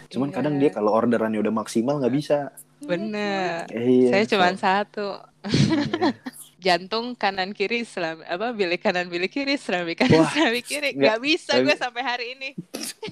Cuman 0.07 0.29
Iya. 0.29 0.35
kadang 0.35 0.55
dia 0.57 0.69
kalau 0.69 0.91
orderannya 0.91 1.37
udah 1.37 1.53
maksimal 1.55 1.97
nggak 1.97 2.13
bisa. 2.13 2.51
bener 2.79 3.65
Iya. 3.67 4.09
saya 4.11 4.23
cuma 4.27 4.47
so- 4.49 4.61
satu 4.61 5.07
iya. 5.43 6.13
jantung 6.77 7.13
kanan 7.13 7.49
kiri 7.49 7.81
selam 7.81 8.21
apa 8.21 8.49
bilik 8.51 8.77
kanan 8.77 9.07
bilik 9.07 9.29
kiri 9.29 9.57
serambi 9.57 9.93
kanan 9.93 10.21
Wah, 10.21 10.29
serambi 10.29 10.61
kiri 10.61 10.93
nggak, 10.93 11.17
bisa 11.17 11.57
gue 11.57 11.73
sampai 11.73 12.01
hari 12.01 12.25
ini 12.33 12.49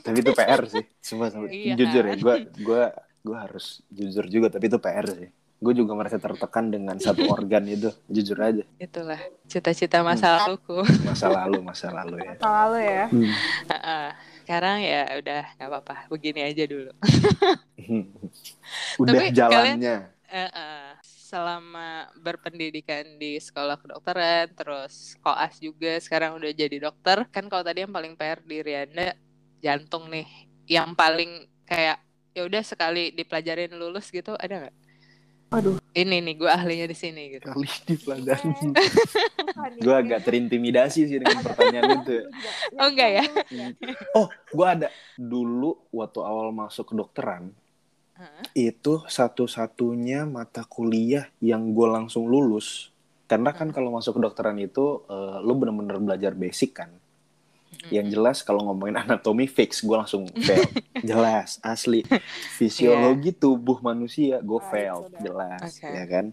tapi 0.02 0.22
itu 0.22 0.32
PR 0.32 0.62
sih 0.66 0.86
sumpah. 1.00 1.34
Iya 1.46 1.74
jujur 1.76 2.04
kan? 2.04 2.10
ya 2.10 2.16
gue 2.16 2.36
gue 2.58 2.84
gue 3.24 3.38
harus 3.40 3.66
jujur 3.90 4.26
juga 4.28 4.48
tapi 4.50 4.66
itu 4.66 4.78
PR 4.78 5.06
sih 5.08 5.30
gue 5.34 5.74
juga 5.74 5.92
merasa 5.94 6.18
tertekan 6.18 6.70
dengan 6.70 6.98
satu 7.00 7.26
organ 7.34 7.66
itu 7.66 7.90
jujur 8.06 8.38
aja 8.38 8.62
itulah 8.78 9.18
cita-cita 9.46 10.02
masa 10.02 10.38
laluku 10.38 10.86
masa 11.02 11.26
lalu 11.28 11.58
masa 11.60 11.90
lalu 11.90 12.22
ya 12.22 12.32
masa 12.32 12.50
lalu 12.62 12.80
ya 12.84 13.06
Heeh. 13.68 14.08
Sekarang 14.46 14.86
ya 14.86 15.10
udah 15.18 15.42
nggak 15.58 15.70
apa-apa 15.74 15.96
begini 16.14 16.46
aja 16.46 16.64
dulu. 16.70 16.94
Udah 19.02 19.14
Tapi 19.18 19.34
jalannya. 19.34 20.06
Eh, 20.30 20.46
eh, 20.46 20.90
selama 21.02 22.06
berpendidikan 22.22 23.18
di 23.18 23.42
sekolah 23.42 23.82
kedokteran 23.82 24.54
terus 24.54 25.18
koas 25.26 25.58
juga 25.58 25.98
sekarang 25.98 26.38
udah 26.38 26.54
jadi 26.54 26.78
dokter. 26.78 27.26
Kan 27.34 27.50
kalau 27.50 27.66
tadi 27.66 27.82
yang 27.82 27.94
paling 27.94 28.14
PR 28.14 28.38
di 28.46 28.62
Rianda 28.62 29.18
jantung 29.66 30.14
nih. 30.14 30.30
Yang 30.70 30.94
paling 30.94 31.32
kayak 31.66 31.98
ya 32.38 32.46
udah 32.46 32.62
sekali 32.62 33.10
dipelajarin 33.18 33.74
lulus 33.74 34.14
gitu 34.14 34.38
ada 34.38 34.70
nggak 34.70 34.85
Aduh. 35.56 35.80
ini 35.96 36.20
nih 36.20 36.36
gue 36.36 36.50
ahlinya 36.52 36.88
di 36.92 36.98
sini 36.98 37.22
gitu 37.32 37.48
Kali 37.48 37.72
di 37.88 37.96
pelajaran. 37.96 38.76
Gue 39.86 39.96
agak 39.96 40.28
terintimidasi 40.28 41.08
sih 41.08 41.18
dengan 41.18 41.42
pertanyaan 41.42 42.04
itu. 42.04 42.28
Oh, 42.80 42.92
enggak 42.92 43.10
ya? 43.10 43.24
Oh, 44.14 44.28
gue 44.28 44.68
ada 44.68 44.88
dulu 45.16 45.80
waktu 45.96 46.20
awal 46.20 46.52
masuk 46.52 46.92
kedokteran 46.92 47.56
Hah? 48.20 48.44
itu 48.52 49.04
satu-satunya 49.08 50.28
mata 50.28 50.68
kuliah 50.68 51.32
yang 51.40 51.72
gue 51.72 51.88
langsung 51.88 52.28
lulus. 52.28 52.92
Karena 53.26 53.56
kan 53.56 53.72
kalau 53.72 53.96
masuk 53.96 54.20
kedokteran 54.20 54.60
itu 54.60 55.08
eh, 55.08 55.38
lo 55.40 55.56
bener-bener 55.56 55.98
belajar 56.04 56.36
basic 56.36 56.76
kan. 56.76 56.92
Yang 57.88 58.08
jelas 58.12 58.38
kalau 58.42 58.66
ngomongin 58.66 58.98
anatomi 59.04 59.46
fix 59.46 59.80
gue 59.80 59.94
langsung 59.94 60.26
fail. 60.38 60.66
jelas, 61.10 61.58
asli. 61.62 62.02
Fisiologi 62.52 63.32
tubuh 63.32 63.78
manusia 63.80 64.40
gue 64.40 64.58
Ah, 64.58 64.66
fail, 64.66 64.98
jelas, 65.18 65.62
Oke. 65.76 65.88
ya 65.88 66.04
kan. 66.06 66.26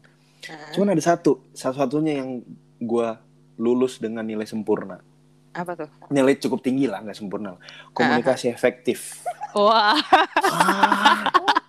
Heeh. 0.42 0.70
Cuman 0.72 0.92
ada 0.92 1.02
satu, 1.02 1.40
satu-satunya 1.52 2.18
yang 2.18 2.42
gue 2.78 3.08
lulus 3.56 3.96
dengan 3.96 4.22
nilai 4.22 4.44
sempurna. 4.44 4.98
apa 5.52 5.76
tuh 5.76 5.90
Nilai 6.08 6.32
cukup 6.34 6.60
tinggi 6.60 6.88
lah, 6.88 6.98
nggak 6.98 7.14
sempurna. 7.14 7.60
Komunikasi 7.92 8.48
efektif. 8.48 9.20
wah 9.52 9.94
Ah, 10.40 11.28
Iya, 11.28 11.52
ada 11.52 11.61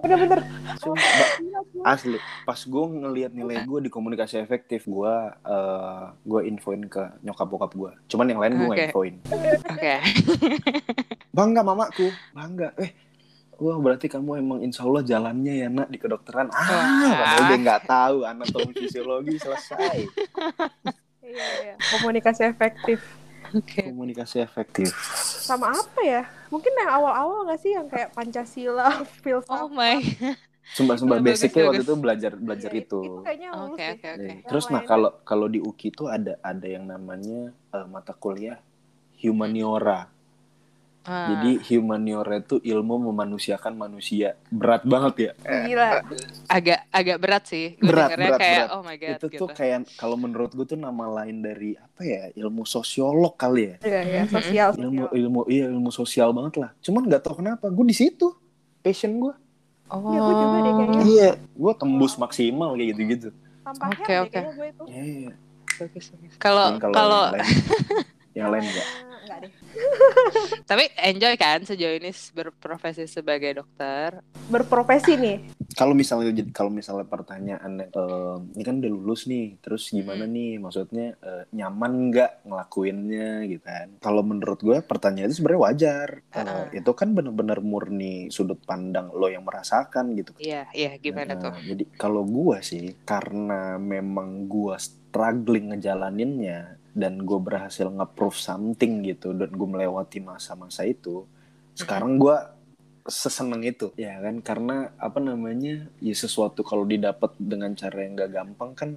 bener-bener. 0.00 0.40
Ba- 0.80 1.32
asli. 1.86 2.16
Pas 2.42 2.56
gue 2.58 2.84
ngelihat 2.90 3.30
nilai 3.30 3.62
gue 3.62 3.78
di 3.80 3.88
komunikasi 3.88 4.36
efektif, 4.36 4.84
gue 4.84 5.12
eh 5.42 6.04
gue 6.20 6.40
infoin 6.44 6.82
ke 6.84 7.02
nyokap 7.20 7.46
bokap 7.46 7.72
gue. 7.72 7.92
Cuman 8.06 8.26
yang 8.26 8.40
lain 8.40 8.52
gue 8.54 8.66
nggak 8.66 8.78
Oke. 8.78 8.88
infoin. 8.88 9.14
oke 9.66 9.94
Bangga 11.36 11.60
mamaku, 11.62 12.10
bangga. 12.32 12.74
Eh, 12.76 12.90
wah 13.56 13.76
berarti 13.76 14.08
kamu 14.08 14.40
emang 14.40 14.58
insya 14.60 14.82
Allah 14.82 15.00
jalannya 15.00 15.54
ya 15.56 15.68
nak 15.68 15.86
di 15.86 15.96
kedokteran. 15.96 16.50
Ah, 16.50 16.66
Wah. 16.66 17.12
padahal 17.14 17.42
dia 17.46 17.58
nggak 17.60 17.82
tahu 17.86 18.16
anatomi 18.24 18.72
fisiologi 18.74 19.36
selesai. 19.36 19.98
Iya, 21.22 21.46
iya. 21.62 21.74
Komunikasi 21.94 22.42
efektif. 22.42 22.98
oke 23.50 23.82
Komunikasi 23.86 24.42
efektif. 24.42 24.90
Sama 25.50 25.66
apa 25.74 26.00
ya? 26.06 26.22
Mungkin 26.50 26.72
yang 26.78 26.90
awal-awal 26.94 27.38
nggak 27.50 27.60
sih 27.62 27.74
yang 27.74 27.86
kayak 27.90 28.14
Pancasila, 28.14 29.02
filsafat. 29.26 29.66
oh 29.66 29.68
my 29.70 29.98
Sumpah-sumpah 30.70 31.18
Bagus, 31.18 31.42
basicnya 31.42 31.62
waktu 31.66 31.82
bagus. 31.82 31.88
itu 31.90 31.94
belajar 31.98 32.32
belajar 32.38 32.70
Iya, 32.70 32.82
itu. 32.86 33.00
Itu 33.02 33.20
kayaknya 33.26 33.48
lulus. 33.58 33.78
Yang 33.82 34.44
Terus 34.46 34.64
nah 34.70 34.82
kalau 34.86 35.10
kalau 35.26 35.46
di 35.50 35.58
UKI 35.58 35.88
itu 35.90 36.04
ada 36.06 36.38
ada 36.46 36.66
yang 36.70 36.86
namanya 36.86 37.50
eh, 37.50 37.86
mata 37.90 38.14
kuliah 38.14 38.62
humaniora. 39.18 40.06
Ah. 41.00 41.32
Jadi 41.32 41.56
humaniora 41.72 42.38
itu 42.38 42.60
ilmu 42.60 43.08
memanusiakan 43.08 43.72
manusia. 43.72 44.36
Berat 44.46 44.84
banget 44.84 45.14
ya. 45.16 45.32
Gila. 45.64 45.88
agak 46.44 46.80
agak 46.92 47.16
berat 47.16 47.44
sih 47.48 47.72
gue 47.74 47.88
Berat, 47.88 48.12
berat, 48.14 48.36
kayak 48.36 48.64
berat. 48.68 48.76
oh 48.76 48.82
my 48.84 48.96
god 48.96 49.16
itu 49.16 49.26
gitu 49.28 49.40
tuh 49.40 49.48
kayak 49.50 49.78
kalau 49.96 50.14
menurut 50.14 50.52
gue 50.52 50.66
tuh 50.66 50.76
nama 50.76 51.24
lain 51.24 51.40
dari 51.40 51.72
apa 51.72 52.00
ya 52.02 52.28
ilmu 52.36 52.62
sosiolog 52.62 53.32
kali 53.34 53.62
ya. 53.64 53.76
Iya, 53.80 54.00
iya, 54.02 54.22
sosial, 54.28 54.68
Ilmu 54.76 55.08
sosial. 55.08 55.16
ilmu 55.16 55.40
iya 55.48 55.64
ilmu 55.68 55.90
sosial 55.90 56.28
banget 56.30 56.54
lah. 56.58 56.70
Cuman 56.80 57.02
nggak 57.08 57.22
tahu 57.22 57.34
kenapa 57.40 57.66
gue 57.66 57.86
di 57.86 57.96
situ 57.96 58.28
passion 58.78 59.16
gue. 59.16 59.34
oh 59.88 60.00
Iya, 60.04 60.20
gue 60.20 60.34
juga 60.36 60.58
deh 60.58 60.72
kayaknya. 60.76 61.00
Iya, 61.02 61.28
gue 61.40 61.72
tembus 61.74 62.12
maksimal 62.14 62.76
kayak 62.76 62.88
gitu-gitu. 62.92 63.28
Oke, 63.64 64.14
oke. 64.20 64.28
kayaknya 64.30 64.52
gue 64.52 64.68
itu. 64.68 64.84
Iya. 64.86 65.30
bagus 65.80 66.06
bagus. 66.12 66.32
kalau 66.36 66.66
kalau 66.76 67.22
yang 68.32 68.48
lain, 68.48 68.64
enggak. 68.64 68.88
Enggak 69.20 69.38
deh. 69.44 69.52
tapi 70.64 70.84
enjoy 70.96 71.36
kan 71.36 71.60
sejauh 71.62 71.92
ini 71.92 72.08
berprofesi 72.32 73.04
sebagai 73.04 73.52
dokter 73.54 74.24
Berprofesi 74.48 75.14
nih. 75.14 75.36
Kalau 75.76 75.94
misalnya 75.94 76.34
kalau 76.50 76.66
misalnya 76.66 77.06
pertanyaannya, 77.06 77.94
eh, 77.94 78.36
ini 78.58 78.62
kan 78.66 78.82
udah 78.82 78.90
lulus 78.90 79.30
nih, 79.30 79.60
terus 79.62 79.92
gimana 79.92 80.26
nih? 80.26 80.58
Maksudnya 80.58 81.14
eh, 81.14 81.44
nyaman 81.52 82.10
nggak 82.10 82.48
ngelakuinnya 82.48 83.46
gitu 83.46 83.62
kan? 83.62 83.86
Kalau 84.02 84.26
menurut 84.26 84.58
gue 84.58 84.82
pertanyaan 84.82 85.30
itu 85.30 85.38
sebenarnya 85.38 85.62
wajar. 85.62 86.08
Eh, 86.32 86.40
Uh-uh. 86.40 86.64
itu 86.74 86.90
kan 86.96 87.14
bener-bener 87.14 87.60
murni 87.62 88.32
sudut 88.32 88.58
pandang 88.64 89.12
lo 89.12 89.28
yang 89.28 89.44
merasakan 89.46 90.16
gitu. 90.16 90.32
iya 90.40 90.66
iya 90.72 90.96
gimana 90.96 91.36
Nah, 91.36 91.52
tuh 91.52 91.52
Jadi 91.62 91.84
kalau 91.94 92.26
gue 92.26 92.58
sih 92.64 92.98
karena 93.04 93.76
memang 93.78 94.48
gue 94.48 94.74
struggling 94.80 95.70
ngejalaninnya 95.76 96.79
dan 96.92 97.22
gue 97.22 97.38
berhasil 97.38 97.86
nge-proof 97.86 98.36
something 98.38 99.06
gitu 99.06 99.30
dan 99.36 99.50
gue 99.50 99.68
melewati 99.68 100.18
masa-masa 100.18 100.86
itu, 100.86 101.26
sekarang 101.74 102.18
gue 102.18 102.36
seseneng 103.08 103.64
itu. 103.64 103.90
Ya 103.96 104.20
kan 104.20 104.40
karena 104.44 104.92
apa 105.00 105.18
namanya 105.18 105.88
ya 105.98 106.14
sesuatu 106.14 106.60
kalau 106.62 106.84
didapat 106.84 107.32
dengan 107.40 107.72
cara 107.74 108.04
yang 108.04 108.14
gak 108.16 108.32
gampang 108.32 108.70
kan 108.76 108.90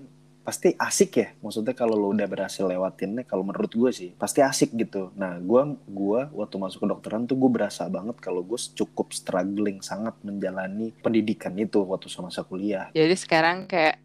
pasti 0.44 0.76
asik 0.76 1.12
ya. 1.16 1.28
Maksudnya 1.40 1.72
kalau 1.72 1.96
lo 1.96 2.12
udah 2.12 2.28
berhasil 2.28 2.68
lewatinnya 2.68 3.24
kalau 3.24 3.48
menurut 3.48 3.72
gue 3.72 3.92
sih 3.96 4.12
pasti 4.12 4.44
asik 4.44 4.76
gitu. 4.76 5.16
Nah 5.16 5.40
gue 5.40 5.62
gua 5.88 6.28
waktu 6.36 6.56
masuk 6.60 6.84
ke 6.84 6.88
dokteran 6.92 7.24
tuh 7.24 7.40
gue 7.40 7.48
berasa 7.48 7.88
banget 7.88 8.20
kalau 8.20 8.44
gue 8.44 8.60
cukup 8.60 9.16
struggling 9.16 9.80
sangat 9.80 10.20
menjalani 10.20 10.92
pendidikan 11.00 11.56
itu 11.56 11.80
waktu 11.88 12.12
masa 12.20 12.44
kuliah. 12.44 12.92
Jadi 12.92 13.16
sekarang 13.16 13.72
kayak 13.72 14.04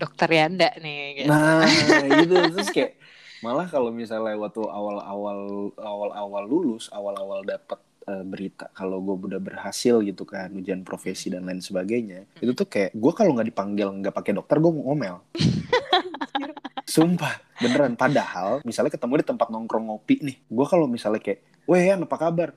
dokter 0.00 0.28
Yanda 0.32 0.72
nih 0.80 1.22
gitu. 1.22 1.28
nah 1.28 1.60
gitu. 2.24 2.34
Terus 2.56 2.70
kayak 2.72 2.92
malah 3.40 3.68
kalau 3.68 3.92
misalnya 3.92 4.36
waktu 4.36 4.60
awal-awal 4.60 5.38
awal-awal 5.76 6.42
lulus 6.44 6.88
awal-awal 6.88 7.40
dapat 7.40 7.76
eh, 8.04 8.20
berita 8.20 8.68
kalau 8.72 9.00
gue 9.00 9.32
udah 9.32 9.40
berhasil 9.40 10.00
gitu 10.00 10.24
kan 10.24 10.52
ujian 10.52 10.80
profesi 10.80 11.28
dan 11.28 11.44
lain 11.44 11.60
sebagainya 11.60 12.28
itu 12.36 12.52
tuh 12.52 12.64
kayak 12.64 12.92
gue 12.92 13.12
kalau 13.12 13.32
nggak 13.32 13.48
dipanggil 13.48 13.88
nggak 13.96 14.12
pakai 14.12 14.32
dokter 14.32 14.56
gue 14.56 14.70
mau 14.72 14.92
ngomel. 14.92 15.16
Sumpah 16.90 17.30
beneran. 17.62 17.94
Padahal 17.94 18.64
misalnya 18.66 18.90
ketemu 18.90 19.22
di 19.22 19.26
tempat 19.26 19.48
nongkrong 19.48 19.86
ngopi 19.88 20.20
nih 20.20 20.36
gue 20.42 20.66
kalau 20.66 20.84
misalnya 20.84 21.22
kayak 21.22 21.40
weh 21.64 21.86
Yan, 21.86 22.02
apa 22.02 22.16
kabar? 22.18 22.50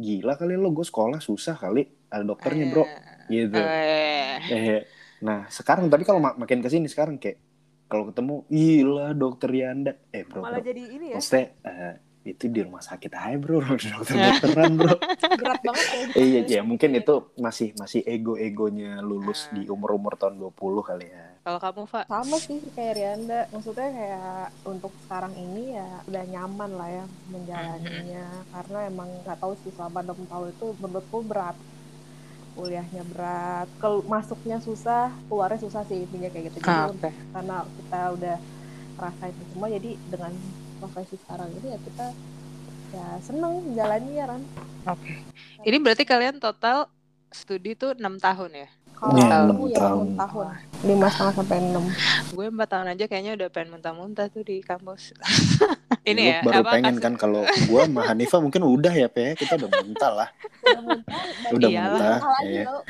Gila 0.00 0.38
kali 0.38 0.54
lo 0.56 0.70
gue 0.70 0.86
sekolah 0.86 1.18
susah 1.20 1.58
kali 1.58 1.84
ada 2.08 2.24
dokternya 2.24 2.70
bro. 2.70 2.84
Gitu. 3.28 3.58
Eh, 3.58 4.38
Eh, 4.48 4.80
nah 5.20 5.44
sekarang 5.46 5.86
tapi 5.86 6.02
kalau 6.02 6.18
mak- 6.18 6.36
makin 6.36 6.58
ke 6.58 6.68
sini 6.68 6.86
sekarang 6.86 7.16
kayak 7.16 7.36
kalau 7.84 8.06
ketemu 8.06 8.46
gila 8.46 9.08
dokter 9.12 9.50
Yanda 9.50 9.92
eh 10.08 10.22
bro, 10.22 10.40
Malah 10.40 10.58
bro. 10.58 10.66
jadi 10.66 10.82
ini 10.82 11.06
ya. 11.08 11.16
maksudnya 11.16 11.46
eh, 11.62 11.94
itu 12.22 12.46
di 12.46 12.60
rumah 12.60 12.78
sakit 12.78 13.10
aja 13.10 13.34
bro 13.34 13.58
dokter 13.66 13.90
dokteran 14.14 14.72
bro 14.74 14.94
Berat 15.32 15.60
banget 15.60 15.86
ya. 15.86 16.00
eh, 16.12 16.24
iya 16.24 16.40
iya 16.46 16.60
mungkin 16.62 16.94
itu 16.94 17.14
masih 17.36 17.72
masih 17.74 18.00
ego 18.04 18.36
egonya 18.36 19.00
lulus 19.00 19.44
Ah. 19.44 19.52
di 19.52 19.66
umur 19.66 19.94
umur 19.94 20.14
tahun 20.14 20.38
20 20.38 20.54
kali 20.84 21.06
ya 21.06 21.26
kalau 21.40 21.56
kamu 21.58 21.82
Pak 21.86 22.04
sama 22.06 22.36
sih 22.38 22.60
kayak 22.70 22.92
Rianda 22.94 23.40
maksudnya 23.48 23.88
kayak 23.90 24.32
untuk 24.62 24.92
sekarang 25.00 25.32
ini 25.34 25.72
ya 25.72 25.88
udah 26.04 26.24
nyaman 26.26 26.70
lah 26.70 26.88
ya 26.90 27.04
menjalaninya 27.26 28.24
karena 28.50 28.78
emang 28.86 29.08
nggak 29.20 29.38
tahu 29.38 29.52
sih 29.58 29.72
selama 29.72 29.98
enam 30.00 30.20
tahun 30.22 30.48
itu 30.50 30.66
menurutku 30.76 31.18
berat 31.22 31.56
kuliahnya 32.52 33.02
berat 33.06 33.68
Kel 33.76 34.02
masuknya 34.04 34.58
susah 34.58 35.08
keluarnya 35.26 35.58
susah 35.58 35.82
sih 35.84 36.02
intinya 36.02 36.28
kayak 36.28 36.50
gitu. 36.50 36.58
Jadi 36.60 36.68
Ah, 36.68 36.88
oke 36.88 37.10
karena 37.30 37.56
kita 37.64 38.00
udah 38.12 38.36
rasain 38.96 39.32
itu 39.32 39.44
semua 39.48 39.68
jadi 39.68 39.90
dengan 40.06 40.32
profesi 40.76 41.14
sekarang 41.16 41.48
ini 41.54 41.68
ya 41.70 41.78
kita 41.80 42.06
ya 42.90 43.06
seneng 43.20 43.52
jalannya 43.72 44.22
Ran. 44.26 44.42
Oke. 44.86 45.14
Ini 45.60 45.76
berarti 45.78 46.02
kalian 46.02 46.36
total 46.36 46.88
studi 47.28 47.72
tuh 47.72 47.94
enam 47.94 48.16
tahun 48.16 48.50
ya? 48.56 48.68
Kalau 48.92 49.16
Ya, 49.16 49.28
enam 49.40 49.56
ya 49.64 49.78
tahun. 49.78 50.04
enam 50.04 50.18
tahun. 50.18 50.46
Lima 50.84 51.06
setengah 51.08 51.34
sampai 51.34 51.56
enam. 51.58 51.84
Gue 52.30 52.46
empat 52.46 52.68
tahun 52.68 52.86
aja 52.90 53.04
kayaknya 53.06 53.32
udah 53.34 53.48
pengen 53.48 53.68
muntah-muntah 53.72 54.28
tuh 54.28 54.42
di 54.42 54.60
kampus 54.60 55.16
ini 56.02 56.22
Lu 56.22 56.30
ya 56.30 56.38
baru 56.40 56.60
apa 56.60 56.70
pengen 56.72 56.94
kasus- 56.94 57.02
kan 57.02 57.14
kalau 57.14 57.40
gua 57.66 57.82
sama 57.84 58.00
Hanifa 58.04 58.36
mungkin 58.38 58.62
udah 58.62 58.90
ya 58.90 59.06
pe 59.06 59.34
kita 59.34 59.54
udah 59.54 59.70
muntah 59.78 60.12
lah 60.14 60.28
udah 61.50 61.68
muntah 61.68 62.16
Iyalah. 62.40 62.64
tau. 62.64 62.80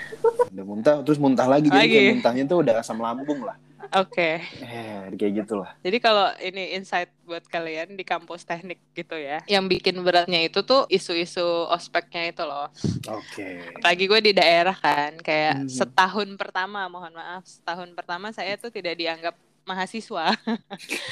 udah 0.49 0.65
muntah 0.65 0.95
terus 1.01 1.19
muntah 1.19 1.47
lagi 1.47 1.67
jadi 1.67 1.81
Lagi. 1.81 1.93
kayak 1.93 2.11
muntahnya 2.15 2.45
tuh 2.45 2.59
udah 2.61 2.75
asam 2.77 2.97
lambung 2.97 3.41
lah 3.41 3.57
oke 3.93 4.31
eh 4.63 5.11
kayak 5.13 5.33
gitulah 5.37 5.71
Jadi 5.81 5.99
kalau 5.99 6.31
ini 6.39 6.73
insight 6.73 7.11
buat 7.21 7.43
kalian 7.45 7.93
di 7.93 8.03
kampus 8.03 8.43
teknik 8.43 8.79
gitu 8.93 9.15
ya, 9.15 9.39
yang 9.47 9.67
bikin 9.67 9.99
beratnya 10.01 10.41
itu 10.41 10.61
tuh 10.61 10.83
isu-isu 10.89 11.43
ospeknya 11.69 12.27
itu 12.27 12.43
loh. 12.43 12.67
oke 13.05 13.49
Apalagi 13.77 14.05
gue 14.05 14.21
di 14.21 14.33
daerah 14.33 14.75
kan, 14.75 15.15
kayak 15.17 15.55
Hmm. 15.57 15.69
setahun 15.69 16.27
pertama, 16.35 16.87
mohon 16.87 17.11
maaf, 17.13 17.43
setahun 17.45 17.87
pertama 17.93 18.31
saya 18.31 18.55
tuh 18.57 18.69
tidak 18.69 18.95
dianggap 18.95 19.35
mahasiswa. 19.71 20.35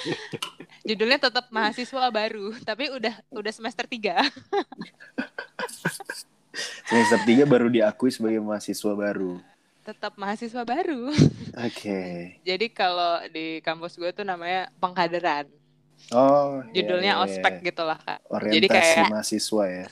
Judulnya 0.88 1.18
tetap 1.23 1.47
mahasiswa 1.55 2.11
baru, 2.11 2.51
tapi 2.66 2.90
udah 2.90 3.14
udah 3.31 3.53
semester 3.55 3.87
3. 3.87 4.18
Semester 6.88 7.21
3 7.23 7.47
baru 7.47 7.71
diakui 7.71 8.11
sebagai 8.11 8.42
mahasiswa 8.42 8.92
baru. 8.97 9.38
Tetap 9.87 10.18
mahasiswa 10.18 10.62
baru. 10.66 11.14
Oke. 11.55 12.01
Jadi 12.42 12.66
kalau 12.75 13.23
di 13.31 13.62
kampus 13.62 13.94
gue 13.94 14.11
tuh 14.11 14.27
namanya 14.27 14.66
pengkaderan. 14.83 15.47
Oh, 16.14 16.64
Judulnya 16.73 17.18
iya, 17.18 17.21
iya, 17.21 17.27
ospek 17.27 17.55
iya. 17.61 17.64
gitu 17.68 17.83
lah, 17.85 17.99
Kak. 18.01 18.18
Orientasi 18.33 18.57
Jadi 18.57 18.66
kayak- 18.71 19.11
mahasiswa 19.12 19.64
ya. 19.68 19.85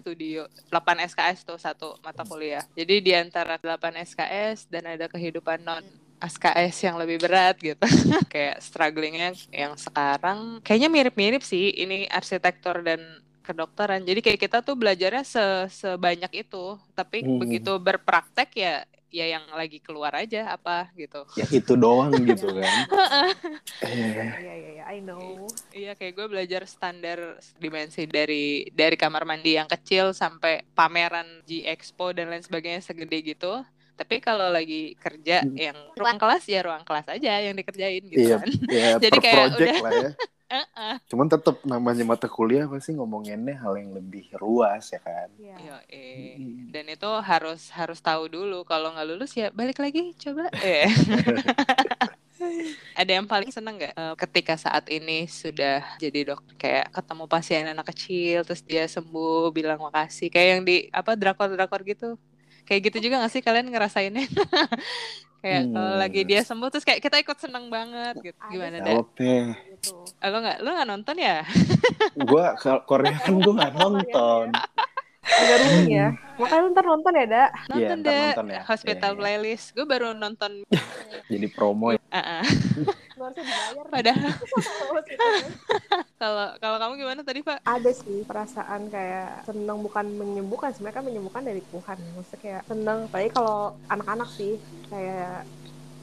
Studio 0.00 0.40
8 0.72 1.06
SKS 1.10 1.38
tuh 1.44 1.58
satu 1.60 1.88
mata 2.00 2.22
kuliah. 2.24 2.64
Jadi 2.72 3.04
di 3.04 3.12
antara 3.12 3.60
8 3.60 4.00
SKS 4.00 4.70
dan 4.72 4.88
ada 4.88 5.06
kehidupan 5.10 5.60
non 5.60 5.84
SKS 6.20 6.76
yang 6.84 6.96
lebih 7.00 7.18
berat 7.18 7.56
gitu. 7.58 7.80
kayak 8.32 8.60
strugglingnya 8.60 9.32
yang 9.50 9.74
sekarang 9.74 10.60
kayaknya 10.60 10.88
mirip-mirip 10.88 11.42
sih 11.42 11.72
ini 11.74 12.04
arsitektur 12.06 12.84
dan 12.84 13.00
kedokteran. 13.40 14.04
Jadi 14.04 14.20
kayak 14.20 14.40
kita 14.40 14.58
tuh 14.60 14.76
belajarnya 14.76 15.24
se 15.24 15.42
sebanyak 15.72 16.46
itu, 16.46 16.76
tapi 16.92 17.24
Hmm. 17.24 17.40
begitu 17.40 17.72
berpraktek 17.76 18.50
ya 18.54 18.74
ya 19.10 19.26
yang 19.26 19.42
lagi 19.50 19.82
keluar 19.82 20.14
aja 20.14 20.54
apa 20.54 20.86
gitu. 20.94 21.26
Ya 21.34 21.42
itu 21.50 21.74
doang 21.74 22.14
gitu 22.22 22.46
kan. 22.46 22.74
eh, 23.82 24.30
Iya 24.38 24.54
iya 24.54 24.70
iya, 24.78 24.84
I 24.86 25.02
know. 25.02 25.50
Iya 25.74 25.98
kayak 25.98 26.14
gue 26.14 26.26
belajar 26.30 26.62
standar 26.62 27.18
dimensi 27.58 28.06
dari 28.06 28.70
dari 28.70 28.94
kamar 28.94 29.26
mandi 29.26 29.58
yang 29.58 29.66
kecil 29.66 30.14
sampai 30.14 30.62
pameran 30.78 31.42
G 31.42 31.66
Expo 31.66 32.14
dan 32.14 32.30
lain 32.30 32.44
sebagainya 32.46 32.86
segede 32.86 33.18
gitu. 33.24 33.66
Tapi 34.00 34.16
kalau 34.18 34.48
lagi 34.48 34.96
kerja 34.96 35.44
Hmm. 35.44 35.52
yang 35.54 35.76
ruang 35.92 36.16
kelas 36.16 36.40
ya 36.46 36.64
ruang 36.64 36.80
kelas 36.80 37.04
aja 37.10 37.36
yang 37.38 37.52
dikerjain 37.52 38.00
gitu 38.02 38.32
Iya. 38.32 38.36
kan. 38.38 38.48
ya 38.66 38.88
Jadi 39.04 39.12
per 39.12 39.22
kayak 39.22 39.36
project 39.36 39.60
udah- 39.68 39.82
lah 39.82 39.92
ya. 39.92 40.10
Cuman 41.06 41.28
tetap 41.28 41.62
namanya 41.62 42.02
mata 42.02 42.26
kuliah 42.26 42.66
pasti 42.66 42.90
ngomonginnya 42.90 43.54
hal 43.56 43.76
yang 43.76 43.92
lebih 43.92 44.26
luas 44.36 44.88
ya 44.88 44.98
kan. 44.98 45.28
Iya. 45.36 45.54
Yo, 45.60 45.76
eh. 45.86 46.34
Dan 46.66 46.88
itu 46.88 47.06
harus 47.20 47.68
harus 47.70 48.00
tahu 48.00 48.26
dulu 48.26 48.64
kalau 48.64 48.90
nggak 48.90 49.06
lulus 49.06 49.30
ya 49.32 49.52
balik 49.52 49.78
lagi 49.78 50.16
coba. 50.16 50.48
Eh. 50.64 50.88
Ada 52.96 53.12
yang 53.14 53.28
paling 53.28 53.52
seneng 53.52 53.76
nggak 53.76 53.92
eh, 53.92 54.14
ketika 54.18 54.56
saat 54.56 54.88
ini 54.88 55.28
sudah 55.28 55.84
jadi 56.00 56.32
dok 56.32 56.40
kayak 56.56 56.88
ketemu 56.90 57.24
pasien 57.26 57.68
anak 57.68 57.92
kecil 57.92 58.42
terus 58.42 58.64
dia 58.64 58.88
sembuh 58.88 59.52
bilang 59.52 59.76
makasih 59.78 60.26
kayak 60.26 60.48
yang 60.50 60.62
di 60.64 60.88
apa 60.90 61.12
drakor 61.14 61.52
drakor 61.52 61.84
gitu 61.84 62.16
kayak 62.70 62.80
gitu 62.86 62.98
juga 63.02 63.18
nggak 63.18 63.32
sih 63.34 63.42
kalian 63.42 63.66
ngerasainnya 63.66 64.30
kayak 65.42 65.62
kalau 65.72 65.94
Hmm. 65.96 65.98
lagi 65.98 66.20
dia 66.22 66.40
sembuh 66.46 66.68
terus 66.70 66.86
kayak 66.86 67.00
kita 67.02 67.16
ikut 67.18 67.38
seneng 67.40 67.66
banget 67.66 68.14
gitu 68.22 68.38
gimana 68.46 68.78
deh. 68.78 68.94
Gitu. 69.66 69.90
lo 70.22 70.36
nggak 70.38 70.56
lo 70.62 70.68
nggak 70.70 70.88
nonton 70.88 71.16
ya 71.18 71.42
Gua 72.14 72.54
kalau 72.54 72.80
Korea 72.84 73.16
kan 73.18 73.34
gua 73.40 73.54
nggak 73.58 73.74
nonton. 73.80 74.46
Agak 75.30 75.56
rumit 75.62 75.86
ya. 75.86 76.08
Makanya 76.36 76.60
lu 76.60 76.68
ntar 76.72 76.84
nonton 76.84 77.12
ya, 77.12 77.26
Dak. 77.28 77.50
nonton 77.68 77.96
ntar 78.00 78.10
deh 78.10 78.24
nonton 78.32 78.48
ya. 78.48 78.60
hospital 78.64 79.10
Iya, 79.10 79.14
iya. 79.14 79.20
playlist 79.20 79.66
gue 79.72 79.86
baru 79.86 80.06
nonton 80.12 80.50
Jadi 81.32 81.46
promo 81.48 81.92
ya. 81.92 82.00
Dibayar. 83.20 83.84
padahal 83.92 84.32
Kalau 86.20 86.46
kalau 86.56 86.76
kamu 86.80 86.92
gimana 86.96 87.20
tadi 87.20 87.44
pak 87.44 87.60
ada 87.62 87.90
sih 87.92 88.24
perasaan 88.24 88.88
kayak 88.88 89.44
seneng 89.44 89.84
bukan 89.84 90.08
menyembuhkan 90.16 90.72
sebenarnya 90.72 90.96
kan 90.96 91.04
menyembuhkan 91.04 91.44
dari 91.44 91.60
Tuhan 91.68 92.00
maksudnya 92.16 92.40
kayak 92.40 92.62
seneng 92.64 92.98
apalagi 93.08 93.30
kalau 93.32 93.76
anak-anak 93.88 94.28
sih 94.32 94.56
kayak 94.88 95.44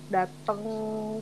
dateng 0.08 0.62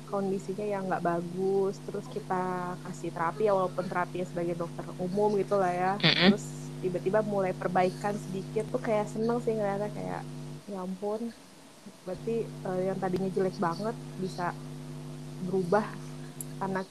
kondisinya 0.05 0.67
yang 0.67 0.83
nggak 0.85 1.01
bagus 1.01 1.79
terus 1.87 2.05
kita 2.11 2.43
kasih 2.85 3.09
terapi 3.09 3.47
ya 3.47 3.55
walaupun 3.55 3.87
terapi 3.87 4.21
sebagai 4.27 4.55
dokter 4.59 4.83
umum 4.99 5.33
gitu 5.39 5.55
lah 5.57 5.71
ya 5.71 5.91
terus 5.97 6.64
tiba-tiba 6.83 7.19
mulai 7.25 7.51
perbaikan 7.55 8.13
sedikit 8.25 8.65
tuh 8.73 8.81
kayak 8.87 9.07
seneng 9.13 9.37
sih 9.43 9.53
ngeliatnya 9.55 9.89
kayak 9.97 10.21
ya 10.71 10.77
ampun 10.81 11.21
berarti 12.05 12.35
eh, 12.67 12.81
yang 12.89 12.97
tadinya 13.03 13.29
jelek 13.35 13.55
banget 13.61 13.95
bisa 14.23 14.45
berubah 15.45 15.85
karena 16.59 16.81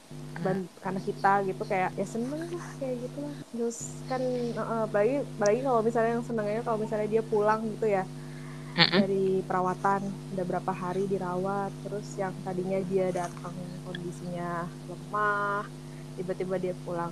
ban- 0.43 0.69
karena 0.83 1.01
kita 1.01 1.31
gitu 1.49 1.63
kayak 1.71 1.89
ya 1.99 2.05
seneng 2.07 2.43
lah 2.53 2.67
kayak 2.79 2.95
gitu 3.03 3.17
lah. 3.25 3.35
Terus 3.51 3.77
kan 4.09 4.21
eh, 4.21 4.81
apalagi 4.87 5.15
apalagi 5.37 5.59
kalau 5.65 5.81
misalnya 5.87 6.11
yang 6.17 6.25
senengnya 6.25 6.61
kalau 6.65 6.77
misalnya 6.83 7.07
dia 7.13 7.23
pulang 7.25 7.61
gitu 7.75 7.87
ya 7.89 8.03
dari 8.95 9.43
perawatan 9.43 10.01
udah 10.33 10.45
berapa 10.47 10.71
hari 10.71 11.03
dirawat 11.11 11.71
terus 11.83 12.07
yang 12.15 12.31
tadinya 12.47 12.79
dia 12.91 13.11
datang 13.11 13.55
kondisinya 13.83 14.71
lemah 14.87 15.67
tiba-tiba 16.15 16.55
dia 16.63 16.73
pulang 16.85 17.11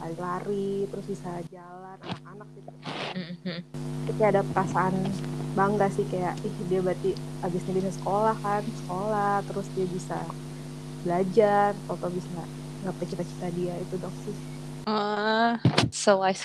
lari-lari 0.00 0.88
terus 0.90 1.06
bisa 1.06 1.30
jalan 1.52 1.98
anak-anak 2.02 2.48
gitu 2.58 2.70
Mm-mm. 3.12 3.58
itu 4.06 4.12
kayak 4.18 4.30
ada 4.38 4.42
perasaan 4.50 4.94
bangga 5.52 5.86
sih 5.92 6.06
kayak 6.08 6.34
ih 6.42 6.54
dia 6.66 6.80
berarti 6.80 7.12
abis 7.44 7.62
ini 7.68 7.84
bisa 7.84 7.92
sekolah 8.00 8.36
kan 8.40 8.62
sekolah 8.84 9.44
terus 9.44 9.66
dia 9.76 9.86
bisa 9.86 10.18
belajar 11.02 11.76
atau 11.90 12.08
bisa 12.08 12.42
ngapain 12.82 13.06
cita-cita 13.10 13.48
dia 13.54 13.74
itu 13.78 13.94
dok 13.98 14.14
sih. 14.26 14.36
Ah, 14.90 15.54
so 15.94 16.18
wise. 16.18 16.42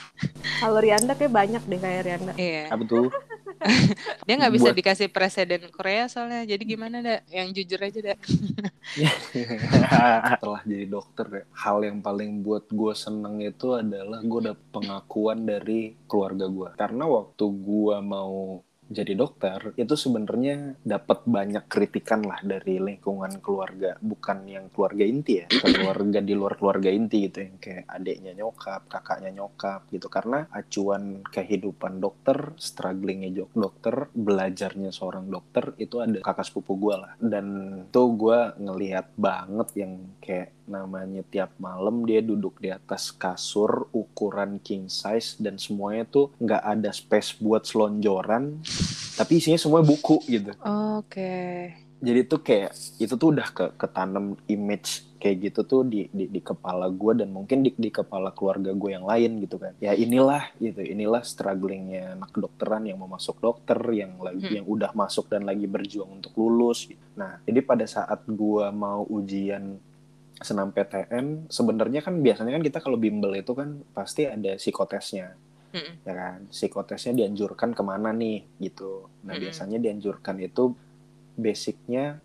Kalau 0.62 0.78
Rianda 0.78 1.18
kayak 1.18 1.34
banyak 1.34 1.62
deh 1.66 1.80
kayak 1.82 2.02
Rianda. 2.06 2.34
Iya. 2.38 2.70
Apa 2.70 2.84
tuh? 2.86 3.10
dia 4.26 4.34
nggak 4.38 4.54
bisa 4.54 4.70
Buat- 4.72 4.78
dikasih 4.78 5.08
presiden 5.10 5.62
Korea 5.74 6.06
soalnya. 6.12 6.46
Jadi 6.46 6.64
gimana 6.64 7.02
dak? 7.02 7.26
Yang 7.32 7.48
jujur 7.62 7.80
aja 7.82 8.00
dak. 8.14 8.20
Setelah 10.38 10.62
jadi 10.64 10.86
dokter 10.88 11.50
hal 11.54 11.78
yang 11.84 12.00
paling 12.00 12.44
buat 12.46 12.70
gue 12.70 12.94
seneng 12.94 13.42
itu 13.42 13.74
adalah 13.74 14.22
gue 14.22 14.42
dapet 14.54 14.66
pengakuan 14.70 15.44
dari 15.48 15.98
keluarga 16.06 16.46
gue. 16.48 16.70
Karena 16.78 17.06
waktu 17.10 17.46
gue 17.46 17.98
mau 18.04 18.62
jadi 18.88 19.14
dokter 19.14 19.76
itu 19.76 19.94
sebenarnya 19.96 20.80
dapat 20.82 21.28
banyak 21.28 21.68
kritikan 21.68 22.24
lah 22.24 22.40
dari 22.44 22.80
lingkungan 22.80 23.40
keluarga 23.44 24.00
bukan 24.00 24.48
yang 24.48 24.66
keluarga 24.72 25.04
inti 25.04 25.44
ya 25.44 25.48
keluarga 25.78 26.20
di 26.24 26.34
luar 26.34 26.56
keluarga 26.56 26.90
inti 26.92 27.28
gitu 27.30 27.40
yang 27.44 27.58
kayak 27.60 27.86
adiknya 27.88 28.32
nyokap 28.38 28.82
kakaknya 28.90 29.32
nyokap 29.44 29.86
gitu. 29.94 30.08
Karena 30.10 30.48
acuan 30.50 31.22
kehidupan 31.24 32.02
dokter 32.02 32.58
strugglingnya 32.58 33.30
jok 33.34 33.52
dokter 33.54 33.96
belajarnya 34.12 34.90
seorang 34.90 35.30
dokter 35.30 35.78
itu 35.78 36.02
ada 36.02 36.20
kakak 36.24 36.48
sepupu 36.48 36.76
gue 36.78 36.96
lah. 36.98 37.14
Dan 37.22 37.46
tuh 37.94 38.14
gue 38.18 38.40
ngelihat 38.58 39.14
banget 39.16 39.70
yang 39.78 39.94
kayak 40.20 40.57
namanya 40.68 41.24
tiap 41.26 41.56
malam 41.58 42.04
dia 42.04 42.20
duduk 42.20 42.60
di 42.60 42.70
atas 42.70 43.10
kasur 43.10 43.88
ukuran 43.92 44.60
king 44.60 44.92
size 44.92 45.40
dan 45.40 45.56
semuanya 45.56 46.04
tuh 46.06 46.30
nggak 46.38 46.64
ada 46.64 46.92
space 46.92 47.40
buat 47.40 47.64
selonjoran 47.64 48.60
tapi 49.16 49.40
isinya 49.40 49.58
semua 49.58 49.82
buku 49.82 50.22
gitu 50.28 50.52
oke 50.62 51.34
jadi 51.98 52.30
tuh 52.30 52.46
kayak 52.46 52.72
itu 53.02 53.14
tuh 53.18 53.34
udah 53.34 53.48
ke 53.50 53.66
ketanam 53.74 54.38
image 54.46 55.02
kayak 55.18 55.50
gitu 55.50 55.66
tuh 55.66 55.82
di 55.82 56.06
di, 56.14 56.30
di 56.30 56.42
kepala 56.46 56.94
gue 56.94 57.26
dan 57.26 57.34
mungkin 57.34 57.66
di, 57.66 57.74
di 57.74 57.90
kepala 57.90 58.30
keluarga 58.30 58.70
gue 58.70 58.94
yang 58.94 59.02
lain 59.02 59.42
gitu 59.42 59.58
kan 59.58 59.74
ya 59.82 59.98
inilah 59.98 60.54
gitu 60.62 60.86
inilah 60.86 61.26
strugglingnya 61.26 62.14
anak 62.14 62.30
kedokteran 62.38 62.86
yang 62.86 63.02
mau 63.02 63.10
masuk 63.10 63.42
dokter 63.42 63.82
yang 63.98 64.14
lagi 64.22 64.46
Hmm. 64.46 64.62
yang 64.62 64.68
udah 64.70 64.94
masuk 64.94 65.26
dan 65.34 65.50
lagi 65.50 65.66
berjuang 65.66 66.22
untuk 66.22 66.38
lulus 66.38 66.86
gitu. 66.86 67.02
nah 67.18 67.42
jadi 67.50 67.66
pada 67.66 67.90
saat 67.90 68.22
gue 68.30 68.66
mau 68.70 69.02
ujian 69.10 69.82
senam 70.38 70.70
PTN 70.70 71.50
sebenarnya 71.50 72.06
kan 72.06 72.22
biasanya 72.22 72.54
kan 72.58 72.64
kita 72.64 72.80
kalau 72.82 72.98
bimbel 72.98 73.34
itu 73.34 73.58
kan 73.58 73.82
pasti 73.94 74.30
ada 74.30 74.58
psikotesnya. 74.58 75.34
Mm-mm. 75.68 75.94
ya 76.08 76.14
kan? 76.16 76.40
Psikotesnya 76.48 77.14
dianjurkan 77.18 77.76
ke 77.76 77.84
mana 77.84 78.16
nih 78.16 78.46
gitu. 78.62 79.10
Nah 79.26 79.36
Mm-mm. 79.36 79.44
biasanya 79.50 79.78
dianjurkan 79.82 80.40
itu 80.40 80.74
basicnya 81.38 82.22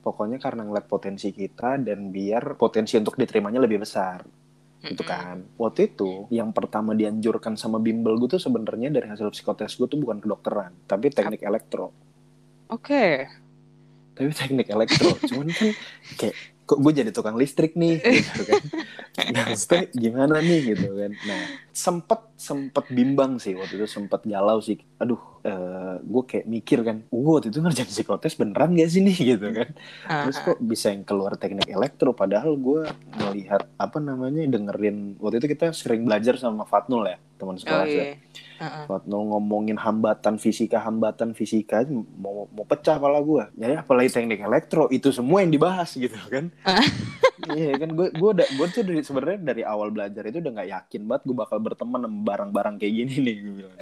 pokoknya 0.00 0.38
karena 0.38 0.62
ngeliat 0.66 0.86
potensi 0.86 1.34
kita 1.34 1.82
dan 1.82 2.14
biar 2.14 2.54
potensi 2.54 2.94
untuk 2.96 3.18
diterimanya 3.18 3.60
lebih 3.60 3.82
besar. 3.82 4.22
Gitu 4.80 5.02
Mm-mm. 5.02 5.12
kan? 5.12 5.36
Waktu 5.58 5.92
itu 5.92 6.30
yang 6.32 6.54
pertama 6.54 6.94
dianjurkan 6.94 7.58
sama 7.58 7.82
bimbel 7.82 8.16
gue 8.16 8.38
tuh 8.38 8.42
sebenarnya 8.42 8.94
dari 8.94 9.10
hasil 9.10 9.28
psikotes 9.34 9.74
gue 9.76 9.90
tuh 9.90 9.98
bukan 10.00 10.22
kedokteran 10.22 10.72
tapi 10.86 11.10
teknik 11.10 11.42
elektro. 11.42 11.90
Oke. 12.70 13.26
Tapi 14.16 14.30
teknik 14.32 14.70
elektro. 14.70 15.12
Cuman 15.28 15.50
kan 15.52 15.68
kayak 16.16 16.55
kok 16.66 16.82
gue 16.82 16.92
jadi 16.92 17.10
tukang 17.14 17.38
listrik 17.38 17.78
nih? 17.78 18.02
Gitu 18.26 18.42
kan. 18.42 18.62
Nah 19.32 19.48
maksudnya 19.48 19.88
gimana 19.96 20.44
nih 20.44 20.76
gitu 20.76 20.92
kan. 20.92 21.12
Nah 21.24 21.42
sempet 21.72 22.20
sempet 22.36 22.84
bimbang 22.92 23.40
sih 23.40 23.56
waktu 23.56 23.80
itu 23.80 23.88
sempet 23.88 24.26
galau 24.28 24.60
sih. 24.60 24.76
Aduh 25.00 25.16
uh, 25.46 25.96
gue 26.04 26.22
kayak 26.26 26.44
mikir 26.44 26.84
kan 26.84 27.00
gue 27.08 27.32
waktu 27.32 27.48
itu 27.48 27.64
ngerjain 27.64 27.88
psikotes 27.88 28.36
beneran 28.36 28.76
gak 28.76 28.90
sih 28.92 29.00
nih? 29.00 29.16
Gitu 29.32 29.46
kan. 29.56 29.68
Terus 30.04 30.38
kok 30.42 30.58
bisa 30.60 30.92
yang 30.92 31.06
keluar 31.08 31.38
teknik 31.40 31.70
elektro 31.70 32.12
padahal 32.12 32.58
gue 32.60 32.84
melihat 33.16 33.64
apa 33.80 33.96
namanya 34.02 34.44
dengerin 34.44 35.16
waktu 35.16 35.40
itu 35.40 35.56
kita 35.56 35.72
sering 35.72 36.04
belajar 36.04 36.36
sama 36.36 36.68
Fatnul 36.68 37.08
ya 37.08 37.16
teman 37.36 37.56
sekolah 37.56 37.84
Oh, 37.84 37.88
saya 37.88 38.04
iya. 38.04 38.14
Uh-uh. 38.56 38.84
Fatnul 38.88 39.22
ngomongin 39.36 39.76
hambatan 39.76 40.40
fisika 40.40 40.80
hambatan 40.80 41.36
fisika 41.36 41.84
mau 42.16 42.48
mau 42.48 42.64
pecah 42.64 42.96
kepala 42.96 43.20
gue 43.20 43.44
jadi 43.52 43.84
apalagi 43.84 44.08
teknik 44.08 44.40
elektro 44.40 44.88
itu 44.88 45.12
semua 45.12 45.44
yang 45.44 45.52
dibahas 45.52 45.92
gitu 45.92 46.16
kan 46.32 46.48
Iya 47.48 47.74
kan 47.76 47.90
gue 47.90 48.08
gue 48.10 48.30
udah 48.32 48.46
gue 48.48 48.66
tuh 48.68 48.82
dari 48.82 49.00
sebenarnya 49.00 49.38
dari 49.40 49.62
awal 49.62 49.88
belajar 49.88 50.22
itu 50.22 50.38
udah 50.38 50.52
nggak 50.52 50.70
yakin 50.72 51.02
banget 51.04 51.22
gue 51.24 51.36
bakal 51.36 51.58
berteman 51.58 52.00
sama 52.00 52.18
barang-barang 52.24 52.74
kayak 52.76 52.94
gini 52.96 53.14
nih 53.20 53.34
gue 53.36 53.54
bilang. 53.56 53.74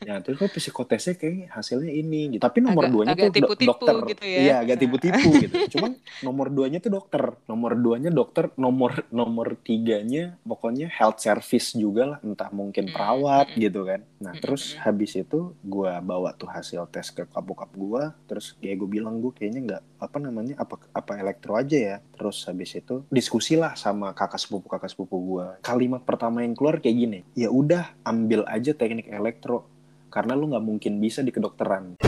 ya 0.00 0.14
terus 0.18 0.36
kok 0.36 0.50
psikotesnya 0.50 1.14
kayak 1.14 1.36
hasilnya 1.50 1.90
ini 1.90 2.20
gitu. 2.30 2.42
Tapi 2.42 2.58
nomor 2.60 2.82
Agak- 2.82 2.92
duanya 2.92 3.12
agak 3.12 3.22
tuh 3.22 3.30
do- 3.30 3.36
tipu-tipu 3.38 3.70
dokter. 3.70 3.94
gitu 4.08 4.24
ya. 4.24 4.38
Iya 4.38 4.54
agak 4.60 4.76
tipu-tipu 4.78 5.28
gitu. 5.38 5.54
Cuman 5.72 5.90
nomor 6.20 6.46
duanya 6.48 6.78
tuh 6.78 6.92
dokter. 6.92 7.22
Nomor 7.44 7.72
duanya 7.74 8.10
dokter. 8.10 8.44
Nomor 8.54 8.92
nomor 9.08 9.46
tiganya 9.58 10.36
pokoknya 10.42 10.90
health 10.90 11.18
service 11.18 11.72
juga 11.72 12.02
lah. 12.06 12.18
Entah 12.20 12.50
mungkin 12.50 12.84
Hmm, 12.84 12.92
perawat 12.92 13.46
hmm. 13.48 13.58
gitu 13.60 13.80
kan. 13.82 14.00
Nah 14.18 14.32
Hmm, 14.32 14.40
terus 14.40 14.72
hmm. 14.72 14.80
habis 14.80 15.12
itu 15.14 15.38
gue 15.58 15.90
bawa 16.00 16.32
tuh 16.32 16.48
hasil 16.48 16.84
tes 16.88 17.08
ke 17.08 17.24
kapokap 17.24 17.70
gue. 17.70 18.02
Terus 18.26 18.56
kayak 18.56 18.76
gue 18.76 18.88
bilang 18.90 19.18
gue 19.18 19.30
kayaknya 19.30 19.60
nggak 19.64 19.82
apa 19.98 20.16
namanya 20.22 20.54
apa 20.58 20.78
apa 20.94 21.12
elektro 21.18 21.58
aja 21.58 21.76
ya. 21.76 21.96
Terus 22.14 22.46
habis 22.46 22.74
itu 22.74 23.04
diskusi 23.10 23.58
lah 23.58 23.74
sama 23.74 24.14
kakak 24.14 24.40
sepupu 24.40 24.66
kakak 24.70 24.90
sepupu 24.90 25.18
gue. 25.18 25.46
Kalimat 25.60 26.02
pertama 26.06 26.42
yang 26.46 26.54
keluar 26.56 26.78
kayak 26.80 26.96
gini. 26.96 27.20
Ya 27.34 27.50
udah 27.50 27.92
ambil 28.06 28.46
aja 28.48 28.72
teknik 28.72 29.10
elektro 29.10 29.66
karena 30.08 30.32
lu 30.32 30.48
nggak 30.48 30.64
mungkin 30.64 31.02
bisa 31.02 31.20
di 31.20 31.34
kedokteran. 31.34 32.00